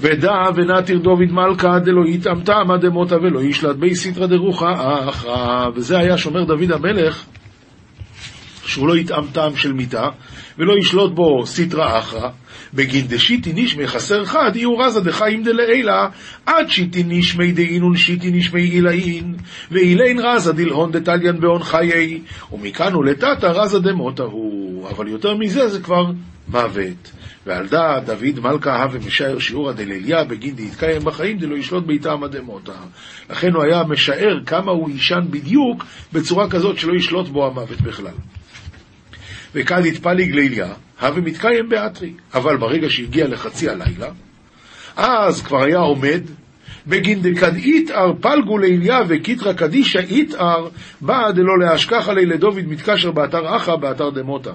ודע 0.00 0.42
ונתיר 0.54 0.98
דוד 0.98 1.32
מלכה 1.32 1.78
דלא 1.78 2.06
יטעם 2.06 2.40
טעם 2.40 2.70
אדמותה 2.70 3.16
ולא 3.16 3.40
ישלט 3.40 3.76
בי 3.76 3.94
סיטרא 3.94 4.26
דרוחה 4.26 4.72
אחרא. 5.08 5.68
וזה 5.74 5.98
היה 5.98 6.18
שומר 6.18 6.44
דוד 6.44 6.72
המלך, 6.72 7.24
שהוא 8.68 8.88
לא 8.88 8.96
יטעם 8.96 9.26
טעם 9.32 9.56
של 9.56 9.72
מיתה, 9.72 10.08
ולא 10.58 10.74
ישלוט 10.78 11.12
בו 11.12 11.46
סיטרא 11.46 11.98
אחרא. 11.98 12.30
בגין 12.74 13.06
דשיתין 13.06 13.52
נשמי 13.54 13.86
חסר 13.86 14.24
חד, 14.24 14.50
איהו 14.54 14.78
רזא 14.78 15.00
דחיים 15.00 15.42
דלעילא, 15.42 16.08
עד 16.46 16.68
שיתין 16.68 17.02
נשמי 17.06 17.52
דאינון 17.52 17.96
שיתין 17.96 18.30
נשמי 18.30 18.60
עילאין, 18.60 19.34
ואילין 19.70 20.18
רזא 20.18 20.52
דלהון 20.52 20.92
דתליין 20.92 21.40
בהון 21.40 21.62
חיי, 21.62 22.20
ומכאן 22.52 22.96
ולתתא 22.96 23.46
רזא 23.46 23.78
דמותא 23.78 24.22
הוא. 24.22 24.88
אבל 24.88 25.08
יותר 25.08 25.34
מזה 25.34 25.68
זה 25.68 25.80
כבר 25.80 26.04
מוות. 26.48 27.12
ועל 27.46 27.68
דא 27.68 28.04
דוד 28.04 28.40
מלכא 28.42 28.82
הוה 28.82 28.98
משער 29.06 29.38
שיעורא 29.38 29.72
דליליא 29.72 30.24
בגין 30.24 30.54
דיתקיים 30.56 31.04
בחיים 31.04 31.38
דלא 31.38 31.56
ישלוט 31.56 31.84
ביה 31.84 32.02
טעם 32.02 32.20
דמותא. 32.30 32.72
לכן 33.30 33.52
הוא 33.52 33.62
היה 33.62 33.82
משער 33.82 34.38
כמה 34.46 34.72
הוא 34.72 34.90
יישן 34.90 35.20
בדיוק 35.30 35.84
בצורה 36.12 36.50
כזאת 36.50 36.78
שלא 36.78 36.94
ישלוט 36.94 37.28
בו 37.28 37.46
המוות 37.46 37.80
בכלל. 37.80 38.12
וכד 39.58 39.86
יתפליג 39.86 40.34
ליליה, 40.34 40.72
הווה 41.00 41.20
מתקיים 41.20 41.68
באתרי. 41.68 42.12
אבל 42.34 42.56
ברגע 42.56 42.90
שהגיע 42.90 43.28
לחצי 43.28 43.68
הלילה, 43.68 44.08
אז 44.96 45.42
כבר 45.42 45.62
היה 45.62 45.78
עומד, 45.78 46.20
בגין 46.86 47.22
דקד 47.22 47.54
איתאר 47.54 48.12
פלגו 48.20 48.58
ליליה 48.58 49.00
וקיטרא 49.08 49.52
קדישא 49.52 49.98
איתאר, 49.98 50.68
בא 51.00 51.30
דלא 51.30 51.58
להשכח 51.58 52.08
עלי 52.08 52.26
לדוד 52.26 52.66
מתקשר 52.68 53.10
באתר 53.10 53.56
אחא 53.56 53.76
באתר 53.76 54.10
דמותה. 54.10 54.52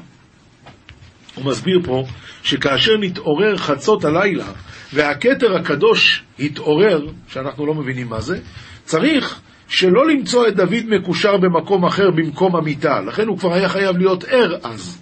הוא 1.35 1.45
מסביר 1.45 1.79
פה 1.83 2.03
שכאשר 2.43 2.97
נתעורר 2.99 3.57
חצות 3.57 4.05
הלילה 4.05 4.45
והכתר 4.93 5.55
הקדוש 5.55 6.23
התעורר, 6.39 7.07
שאנחנו 7.27 7.65
לא 7.65 7.73
מבינים 7.73 8.09
מה 8.09 8.21
זה, 8.21 8.39
צריך 8.85 9.39
שלא 9.67 10.07
למצוא 10.07 10.47
את 10.47 10.55
דוד 10.55 10.83
מקושר 10.87 11.37
במקום 11.37 11.85
אחר 11.85 12.11
במקום 12.11 12.55
המיטה, 12.55 13.01
לכן 13.01 13.27
הוא 13.27 13.37
כבר 13.37 13.53
היה 13.53 13.69
חייב 13.69 13.97
להיות 13.97 14.23
ער 14.23 14.55
אז. 14.63 14.99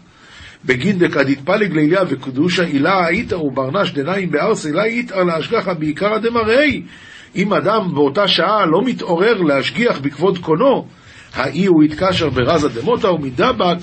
בגין 0.66 1.00
דקדית 1.00 1.40
פליג 1.46 1.74
ליליה 1.74 2.02
וקדושה 2.10 2.64
הילה 2.64 3.08
איתר 3.08 3.44
וברנש 3.44 3.92
דנאים 3.92 4.32
בארס 4.32 4.66
הילה 4.66 4.84
איתר 4.84 5.24
להשגחה 5.24 5.74
בעיקרא 5.74 6.18
דמראי. 6.18 6.84
אם 7.36 7.54
אדם 7.54 7.94
באותה 7.94 8.28
שעה 8.28 8.66
לא 8.66 8.82
מתעורר 8.86 9.42
להשגיח 9.42 10.00
בכבוד 10.00 10.38
קונו, 10.38 10.88
האי 11.34 11.66
הוא 11.66 11.84
יתקשר 11.84 12.30
ברזה 12.30 12.70
דמוטה 12.70 13.12
ומדבק 13.12 13.78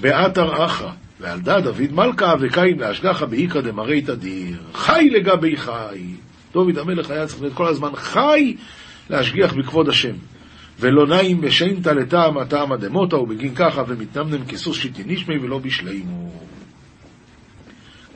באתר 0.00 0.64
אחרא. 0.64 0.90
ועל 1.24 1.40
דא 1.40 1.60
דוד 1.60 1.92
מלכה 1.92 2.34
וקיים 2.40 2.80
להשגחה 2.80 3.26
באיכא 3.26 3.60
דמראי 3.60 4.02
תדיר. 4.02 4.56
חי 4.74 5.08
לגבי 5.10 5.56
חי. 5.56 6.14
דוד 6.52 6.78
המלך 6.78 7.10
היה 7.10 7.26
צריך 7.26 7.42
להיות 7.42 7.54
כל 7.54 7.66
הזמן 7.66 7.88
חי 7.94 8.56
להשגיח 9.10 9.52
בכבוד 9.54 9.88
השם. 9.88 10.14
ולא 10.80 11.06
נעים 11.06 11.40
בשיימתא 11.40 11.88
לטעם 11.88 12.38
הטעם 12.38 12.72
הדמותא, 12.72 13.16
ובגין 13.16 13.54
ככה 13.54 13.82
ומתנמנם 13.88 14.44
כסוס 14.44 14.76
שיטי 14.76 15.02
נשמי 15.06 15.38
ולא 15.38 15.58
בשלימו. 15.58 16.30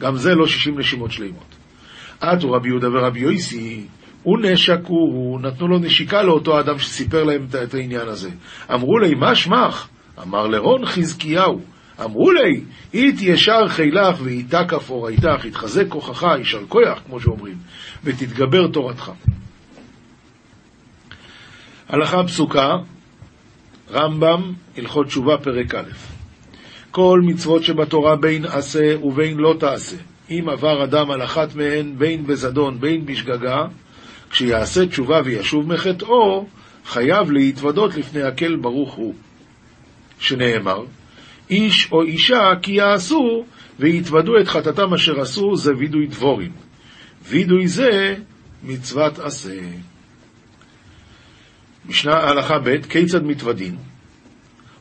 גם 0.00 0.16
זה 0.16 0.34
לא 0.34 0.46
שישים 0.46 0.78
נשימות 0.78 1.12
שלימות. 1.12 1.54
עטו 2.20 2.52
רבי 2.52 2.68
יהודה 2.68 2.88
ורבי 2.88 3.20
יויסי, 3.20 3.84
ונשקו, 4.26 5.38
נתנו 5.42 5.68
לו 5.68 5.78
נשיקה 5.78 6.22
לאותו 6.22 6.60
אדם 6.60 6.78
שסיפר 6.78 7.24
להם 7.24 7.46
את 7.64 7.74
העניין 7.74 8.08
הזה. 8.08 8.30
אמרו 8.74 8.98
לי, 8.98 9.14
מה 9.14 9.34
שמך? 9.34 9.88
אמר 10.22 10.46
לרון 10.46 10.86
חזקיהו. 10.86 11.77
אמרו 12.04 12.30
לי, 12.30 12.64
אית 12.94 13.16
ישר 13.20 13.68
חילך 13.68 14.16
ואיתה 14.22 14.64
כפורייתך, 14.68 15.44
יתחזק 15.44 15.88
כוחך, 15.88 16.22
יישר 16.38 16.66
כוח, 16.68 17.00
כמו 17.06 17.20
שאומרים, 17.20 17.56
ותתגבר 18.04 18.66
תורתך. 18.66 19.12
הלכה 21.88 22.24
פסוקה, 22.24 22.76
רמב"ם, 23.90 24.52
הלכות 24.76 25.06
תשובה, 25.06 25.38
פרק 25.38 25.74
א' 25.74 25.90
כל 26.90 27.20
מצוות 27.24 27.64
שבתורה 27.64 28.16
בין 28.16 28.44
עשה 28.44 28.94
ובין 29.02 29.36
לא 29.36 29.54
תעשה, 29.60 29.96
אם 30.30 30.48
עבר 30.48 30.84
אדם 30.84 31.10
על 31.10 31.22
אחת 31.22 31.54
מהן, 31.54 31.98
בין 31.98 32.26
בזדון, 32.26 32.80
בין 32.80 33.06
בשגגה, 33.06 33.64
כשיעשה 34.30 34.86
תשובה 34.86 35.20
וישוב 35.24 35.72
מחטאו, 35.72 36.46
חייב 36.86 37.30
להתוודות 37.30 37.94
לפני 37.96 38.22
הקל 38.22 38.56
ברוך 38.56 38.94
הוא. 38.94 39.14
שנאמר, 40.18 40.84
איש 41.50 41.92
או 41.92 42.02
אישה 42.02 42.52
כי 42.62 42.72
יעשו 42.72 43.44
ויתוודו 43.78 44.32
את 44.40 44.48
חטאתם 44.48 44.94
אשר 44.94 45.20
עשו, 45.20 45.56
זה 45.56 45.72
וידוי 45.78 46.06
דבורים. 46.06 46.52
וידוי 47.28 47.68
זה 47.68 48.16
מצוות 48.62 49.18
עשה. 49.18 49.60
משנה 51.86 52.14
הלכה 52.14 52.58
ב', 52.58 52.82
כיצד 52.88 53.24
מתוודין? 53.24 53.76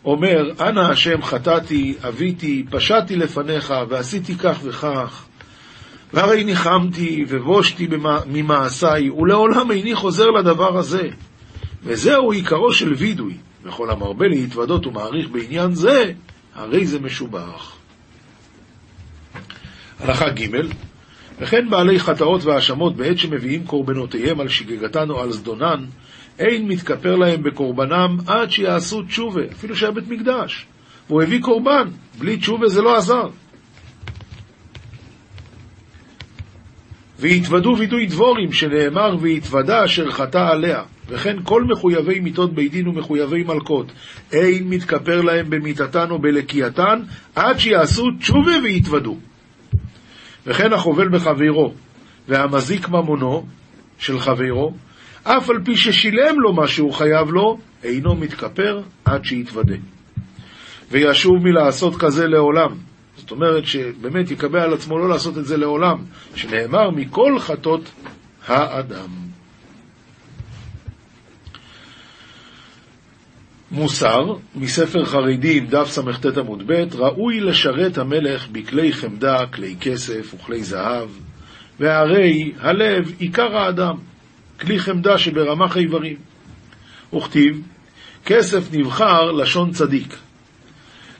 אומר, 0.05 0.51
אנא 0.59 0.79
השם 0.79 1.21
חטאתי, 1.21 1.95
אביתי, 2.07 2.65
פשעתי 2.69 3.15
לפניך, 3.15 3.73
ועשיתי 3.89 4.35
כך 4.35 4.59
וכך, 4.63 5.25
והרי 6.13 6.43
ניחמתי 6.43 7.25
ובושתי 7.27 7.87
ממעשיי, 8.25 9.09
ולעולם 9.09 9.71
איני 9.71 9.95
חוזר 9.95 10.25
לדבר 10.25 10.77
הזה. 10.77 11.09
וזהו 11.83 12.31
עיקרו 12.31 12.73
של 12.73 12.93
וידוי, 12.93 13.33
וכל 13.63 13.89
המרבה 13.89 14.27
להתוודות 14.27 14.87
ומעריך 14.87 15.29
בעניין 15.29 15.71
זה, 15.71 16.11
הרי 16.57 16.85
זה 16.85 16.99
משובח. 16.99 17.75
הלכה 19.99 20.29
ג' 20.29 20.47
וכן 21.39 21.69
בעלי 21.69 21.99
חטאות 21.99 22.43
והאשמות 22.43 22.95
בעת 22.95 23.17
שמביאים 23.17 23.65
קורבנותיהם 23.65 24.39
על 24.39 24.47
שגגתן 24.47 25.09
או 25.09 25.21
על 25.21 25.31
זדונן, 25.31 25.85
אין 26.39 26.67
מתכפר 26.67 27.15
להם 27.15 27.43
בקורבנם 27.43 28.17
עד 28.27 28.51
שיעשו 28.51 29.01
תשובה, 29.03 29.41
אפילו 29.51 29.75
שהיה 29.75 29.91
בית 29.91 30.07
מקדש. 30.07 30.65
והוא 31.09 31.21
הביא 31.21 31.41
קורבן, 31.41 31.87
בלי 32.17 32.37
תשובה 32.37 32.67
זה 32.67 32.81
לא 32.81 32.97
עזר. 32.97 33.29
והתוודו 37.19 37.75
וידוי 37.79 38.05
דבורים, 38.05 38.53
שנאמר 38.53 39.17
והתוודה 39.21 39.85
אשר 39.85 40.11
חטא 40.11 40.49
עליה. 40.51 40.83
וכן 41.09 41.37
כל 41.43 41.63
מחויבי 41.63 42.19
מיתות 42.19 42.53
בית 42.53 42.71
דין 42.71 42.87
ומחויבי 42.87 43.43
מלכות, 43.43 43.91
אין 44.31 44.69
מתכפר 44.69 45.21
להם 45.21 45.49
במיתתן 45.49 46.11
או 46.11 46.19
בלקייתן, 46.19 47.01
עד 47.35 47.59
שיעשו 47.59 48.03
תשובה 48.19 48.51
ויתוודו. 48.63 49.17
וכן 50.47 50.73
החובל 50.73 51.09
בחברו, 51.09 51.73
והמזיק 52.27 52.89
ממונו 52.89 53.45
של 53.97 54.19
חברו, 54.19 54.73
אף 55.23 55.49
על 55.49 55.57
פי 55.63 55.77
ששילם 55.77 56.39
לו 56.39 56.53
מה 56.53 56.67
שהוא 56.67 56.93
חייב 56.93 57.29
לו, 57.29 57.57
אינו 57.83 58.15
מתכפר 58.15 58.81
עד 59.05 59.25
שיתוודה. 59.25 59.75
וישוב 60.91 61.33
מלעשות 61.43 61.95
כזה 61.95 62.27
לעולם. 62.27 62.69
זאת 63.15 63.31
אומרת 63.31 63.65
שבאמת 63.65 64.31
יקבע 64.31 64.63
על 64.63 64.73
עצמו 64.73 64.97
לא 64.97 65.09
לעשות 65.09 65.37
את 65.37 65.45
זה 65.45 65.57
לעולם, 65.57 65.97
שנאמר 66.35 66.89
מכל 66.91 67.39
חטות 67.39 67.91
האדם. 68.47 69.26
מוסר, 73.71 74.35
מספר 74.55 75.05
חרדים, 75.05 75.67
דף 75.67 75.87
סט 75.89 76.37
עמוד 76.37 76.63
ב, 76.67 76.71
ראוי 76.95 77.39
לשרת 77.39 77.97
המלך 77.97 78.47
בכלי 78.51 78.93
חמדה, 78.93 79.45
כלי 79.45 79.75
כסף 79.81 80.33
וכלי 80.33 80.63
זהב, 80.63 81.09
והרי 81.79 82.51
הלב 82.59 83.11
עיקר 83.19 83.57
האדם, 83.57 83.95
כלי 84.59 84.79
חמדה 84.79 85.17
שברמח 85.17 85.77
איברים. 85.77 86.15
וכתיב, 87.15 87.61
כסף 88.25 88.73
נבחר 88.73 89.31
לשון 89.31 89.71
צדיק. 89.71 90.15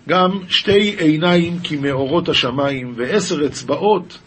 גם 0.10 0.40
שתי 0.50 0.96
עיניים 1.00 1.60
כמאורות 1.64 2.30
השמיים, 2.30 2.94
ועשר 2.96 3.46
אצבעות 3.46 4.18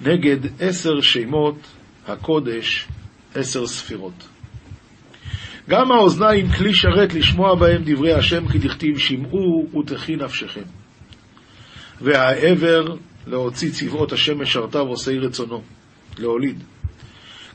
נגד 0.00 0.36
עשר 0.60 1.00
שמות 1.00 1.56
הקודש, 2.08 2.86
עשר 3.34 3.66
ספירות. 3.66 4.28
גם 5.70 5.92
האוזניים 5.92 6.48
כלי 6.48 6.74
שרת 6.74 7.14
לשמוע 7.14 7.54
בהם 7.54 7.82
דברי 7.84 8.12
השם, 8.12 8.48
כי 8.48 8.58
דכתיב 8.58 8.98
שמעו 8.98 9.66
ותחי 9.78 10.16
נפשכם. 10.16 10.62
והעבר 12.00 12.94
להוציא 13.26 13.70
צבאות 13.70 14.12
השם 14.12 14.42
משרתיו 14.42 14.86
עושי 14.86 15.18
רצונו, 15.18 15.62
להוליד. 16.18 16.62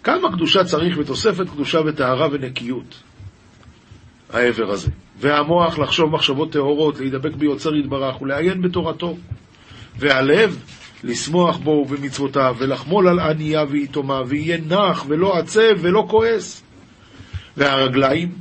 כמה 0.04 0.32
קדושה 0.32 0.64
צריך 0.64 0.98
בתוספת 0.98 1.50
קדושה 1.50 1.80
וטהרה 1.86 2.28
ונקיות, 2.32 3.04
העבר 4.34 4.72
הזה. 4.72 4.92
והמוח 5.20 5.80
לחשוב 5.80 6.10
מחשבות 6.12 6.52
טהורות, 6.52 7.00
להידבק 7.00 7.36
ביוצר 7.36 7.76
יתברך 7.76 8.22
ולעיין 8.22 8.62
בתורתו. 8.62 9.18
והלב 10.00 10.64
לשמוח 11.04 11.58
בו 11.58 11.72
ובמצוותיו, 11.72 12.56
ולחמול 12.60 13.08
על 13.08 13.20
ענייה 13.20 13.64
ויתומה, 13.70 14.22
ויהיה 14.28 14.58
נח 14.58 15.06
ולא 15.08 15.38
עצב 15.38 15.74
ולא 15.82 16.06
כועס. 16.10 16.65
והרגליים 17.58 18.32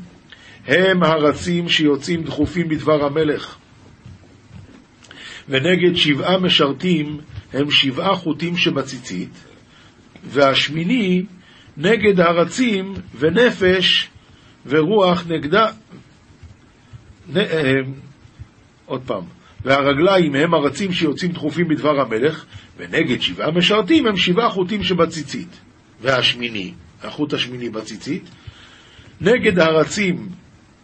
הם 0.67 1.03
הרצים 1.03 1.69
שיוצאים 1.69 2.23
דחופים 2.23 2.69
בדבר 2.69 3.05
המלך. 3.05 3.57
ונגד 5.49 5.97
שבעה 5.97 6.39
משרתים 6.39 7.21
הם 7.53 7.71
שבעה 7.71 8.15
חוטים 8.15 8.57
שבציצית, 8.57 9.31
והשמיני 10.25 11.23
נגד 11.77 12.21
הרצים 12.21 12.95
ונפש 13.19 14.09
ורוח 14.67 15.25
נגדה. 15.29 15.67
נ... 17.33 17.39
עוד 18.87 19.03
פעם, 19.07 19.23
והרגליים 19.65 20.35
הם 20.35 20.55
הרצים 20.55 20.93
שיוצאים 20.93 21.33
דחופים 21.33 21.69
בדבר 21.69 22.01
המלך, 22.01 22.45
ונגד 22.77 23.21
שבעה 23.21 23.51
משרתים 23.51 24.07
הם 24.07 24.17
שבעה 24.17 24.51
חוטים 24.51 24.83
שבציצית. 24.83 25.61
והשמיני, 26.01 26.73
החוט 27.03 27.33
השמיני 27.33 27.69
בציצית, 27.69 28.23
נגד 29.25 29.59
הרצים 29.59 30.29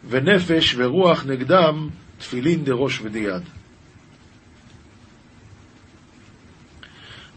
ונפש 0.08 0.74
ורוח 0.78 1.24
נגדם 1.26 1.88
תפילין 2.18 2.64
דראש 2.64 3.00
ודיד. 3.00 3.42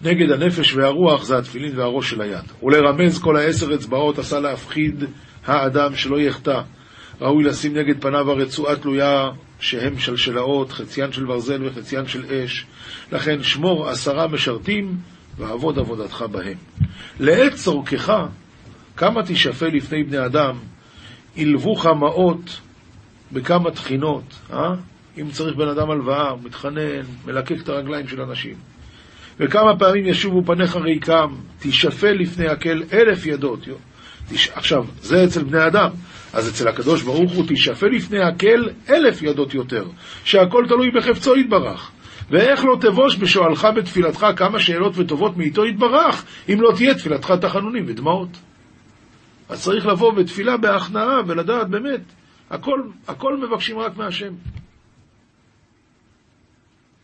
נגד 0.01 0.31
הנפש 0.31 0.73
והרוח 0.73 1.23
זה 1.23 1.37
התפילין 1.37 1.79
והראש 1.79 2.09
של 2.09 2.21
היד. 2.21 2.43
ולרמז 2.63 3.19
כל 3.19 3.37
העשר 3.37 3.75
אצבעות 3.75 4.19
עשה 4.19 4.39
להפחיד 4.39 5.03
האדם 5.45 5.95
שלא 5.95 6.19
יחטא. 6.19 6.61
ראוי 7.21 7.43
לשים 7.43 7.77
נגד 7.77 8.01
פניו 8.01 8.31
הרצועה 8.31 8.75
תלויה 8.75 9.29
שהם 9.59 9.99
שלשלאות, 9.99 10.71
חציין 10.71 11.11
של 11.11 11.25
ברזל 11.25 11.67
וחציין 11.67 12.07
של 12.07 12.25
אש. 12.25 12.65
לכן 13.11 13.43
שמור 13.43 13.89
עשרה 13.89 14.27
משרתים 14.27 14.97
ועבוד 15.37 15.79
עבודתך 15.79 16.25
בהם. 16.31 16.57
לעת 17.19 17.53
צורכך, 17.53 18.13
כמה 18.97 19.23
תשאפה 19.23 19.65
לפני 19.65 20.03
בני 20.03 20.25
אדם, 20.25 20.55
ילבוך 21.35 21.85
מעות 21.85 22.59
בכמה 23.31 23.71
תחינות, 23.71 24.23
אה? 24.53 24.73
אם 25.17 25.31
צריך 25.31 25.55
בן 25.55 25.67
אדם 25.67 25.89
הלוואה, 25.89 26.29
הוא 26.29 26.39
מתחנן, 26.43 27.01
מלקק 27.25 27.55
את 27.63 27.69
הרגליים 27.69 28.07
של 28.07 28.21
אנשים. 28.21 28.55
וכמה 29.39 29.77
פעמים 29.79 30.05
ישובו 30.05 30.43
פניך 30.45 30.75
ריקם, 30.75 31.35
תשאפה 31.59 32.11
לפני 32.11 32.47
הקל 32.47 32.83
אלף 32.93 33.25
ידות. 33.25 33.59
תש... 34.29 34.49
עכשיו, 34.49 34.85
זה 35.01 35.23
אצל 35.23 35.43
בני 35.43 35.67
אדם, 35.67 35.89
אז 36.33 36.49
אצל 36.49 36.67
הקדוש 36.67 37.01
ברוך 37.01 37.31
הוא 37.31 37.45
תשאפה 37.47 37.87
לפני 37.87 38.19
הקל 38.19 38.69
אלף 38.89 39.21
ידות 39.21 39.53
יותר, 39.53 39.85
שהכל 40.23 40.65
תלוי 40.67 40.91
בחפצו 40.91 41.35
יתברך. 41.35 41.91
ואיך 42.29 42.65
לא 42.65 42.77
תבוש 42.81 43.17
בשואלך 43.17 43.67
בתפילתך 43.75 44.25
כמה 44.35 44.59
שאלות 44.59 44.93
וטובות 44.97 45.37
מאיתו 45.37 45.65
יתברך, 45.65 46.25
אם 46.49 46.61
לא 46.61 46.71
תהיה 46.75 46.93
תפילתך 46.93 47.33
תחנונים 47.41 47.85
ודמעות. 47.87 48.29
אז 49.53 49.63
צריך 49.63 49.85
לבוא 49.85 50.13
בתפילה 50.13 50.57
בהכנעה 50.57 51.21
ולדעת 51.27 51.69
באמת, 51.69 52.01
הכל, 52.49 52.81
הכל 53.07 53.37
מבקשים 53.37 53.79
רק 53.79 53.97
מהשם. 53.97 54.33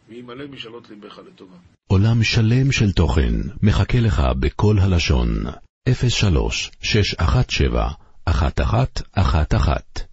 וימלא 0.10 0.48
משאלות 0.48 0.90
ליבך 0.90 1.20
לטובה. 1.28 1.56
עולם 1.88 2.24
שלם 2.24 2.72
של 2.72 2.92
תוכן 2.92 3.34
מחכה 3.64 4.00
לך 4.00 4.22
בכל 4.40 4.76
הלשון, 4.80 5.28
03 6.10 6.72
617 6.82 7.92
1111 8.28 10.09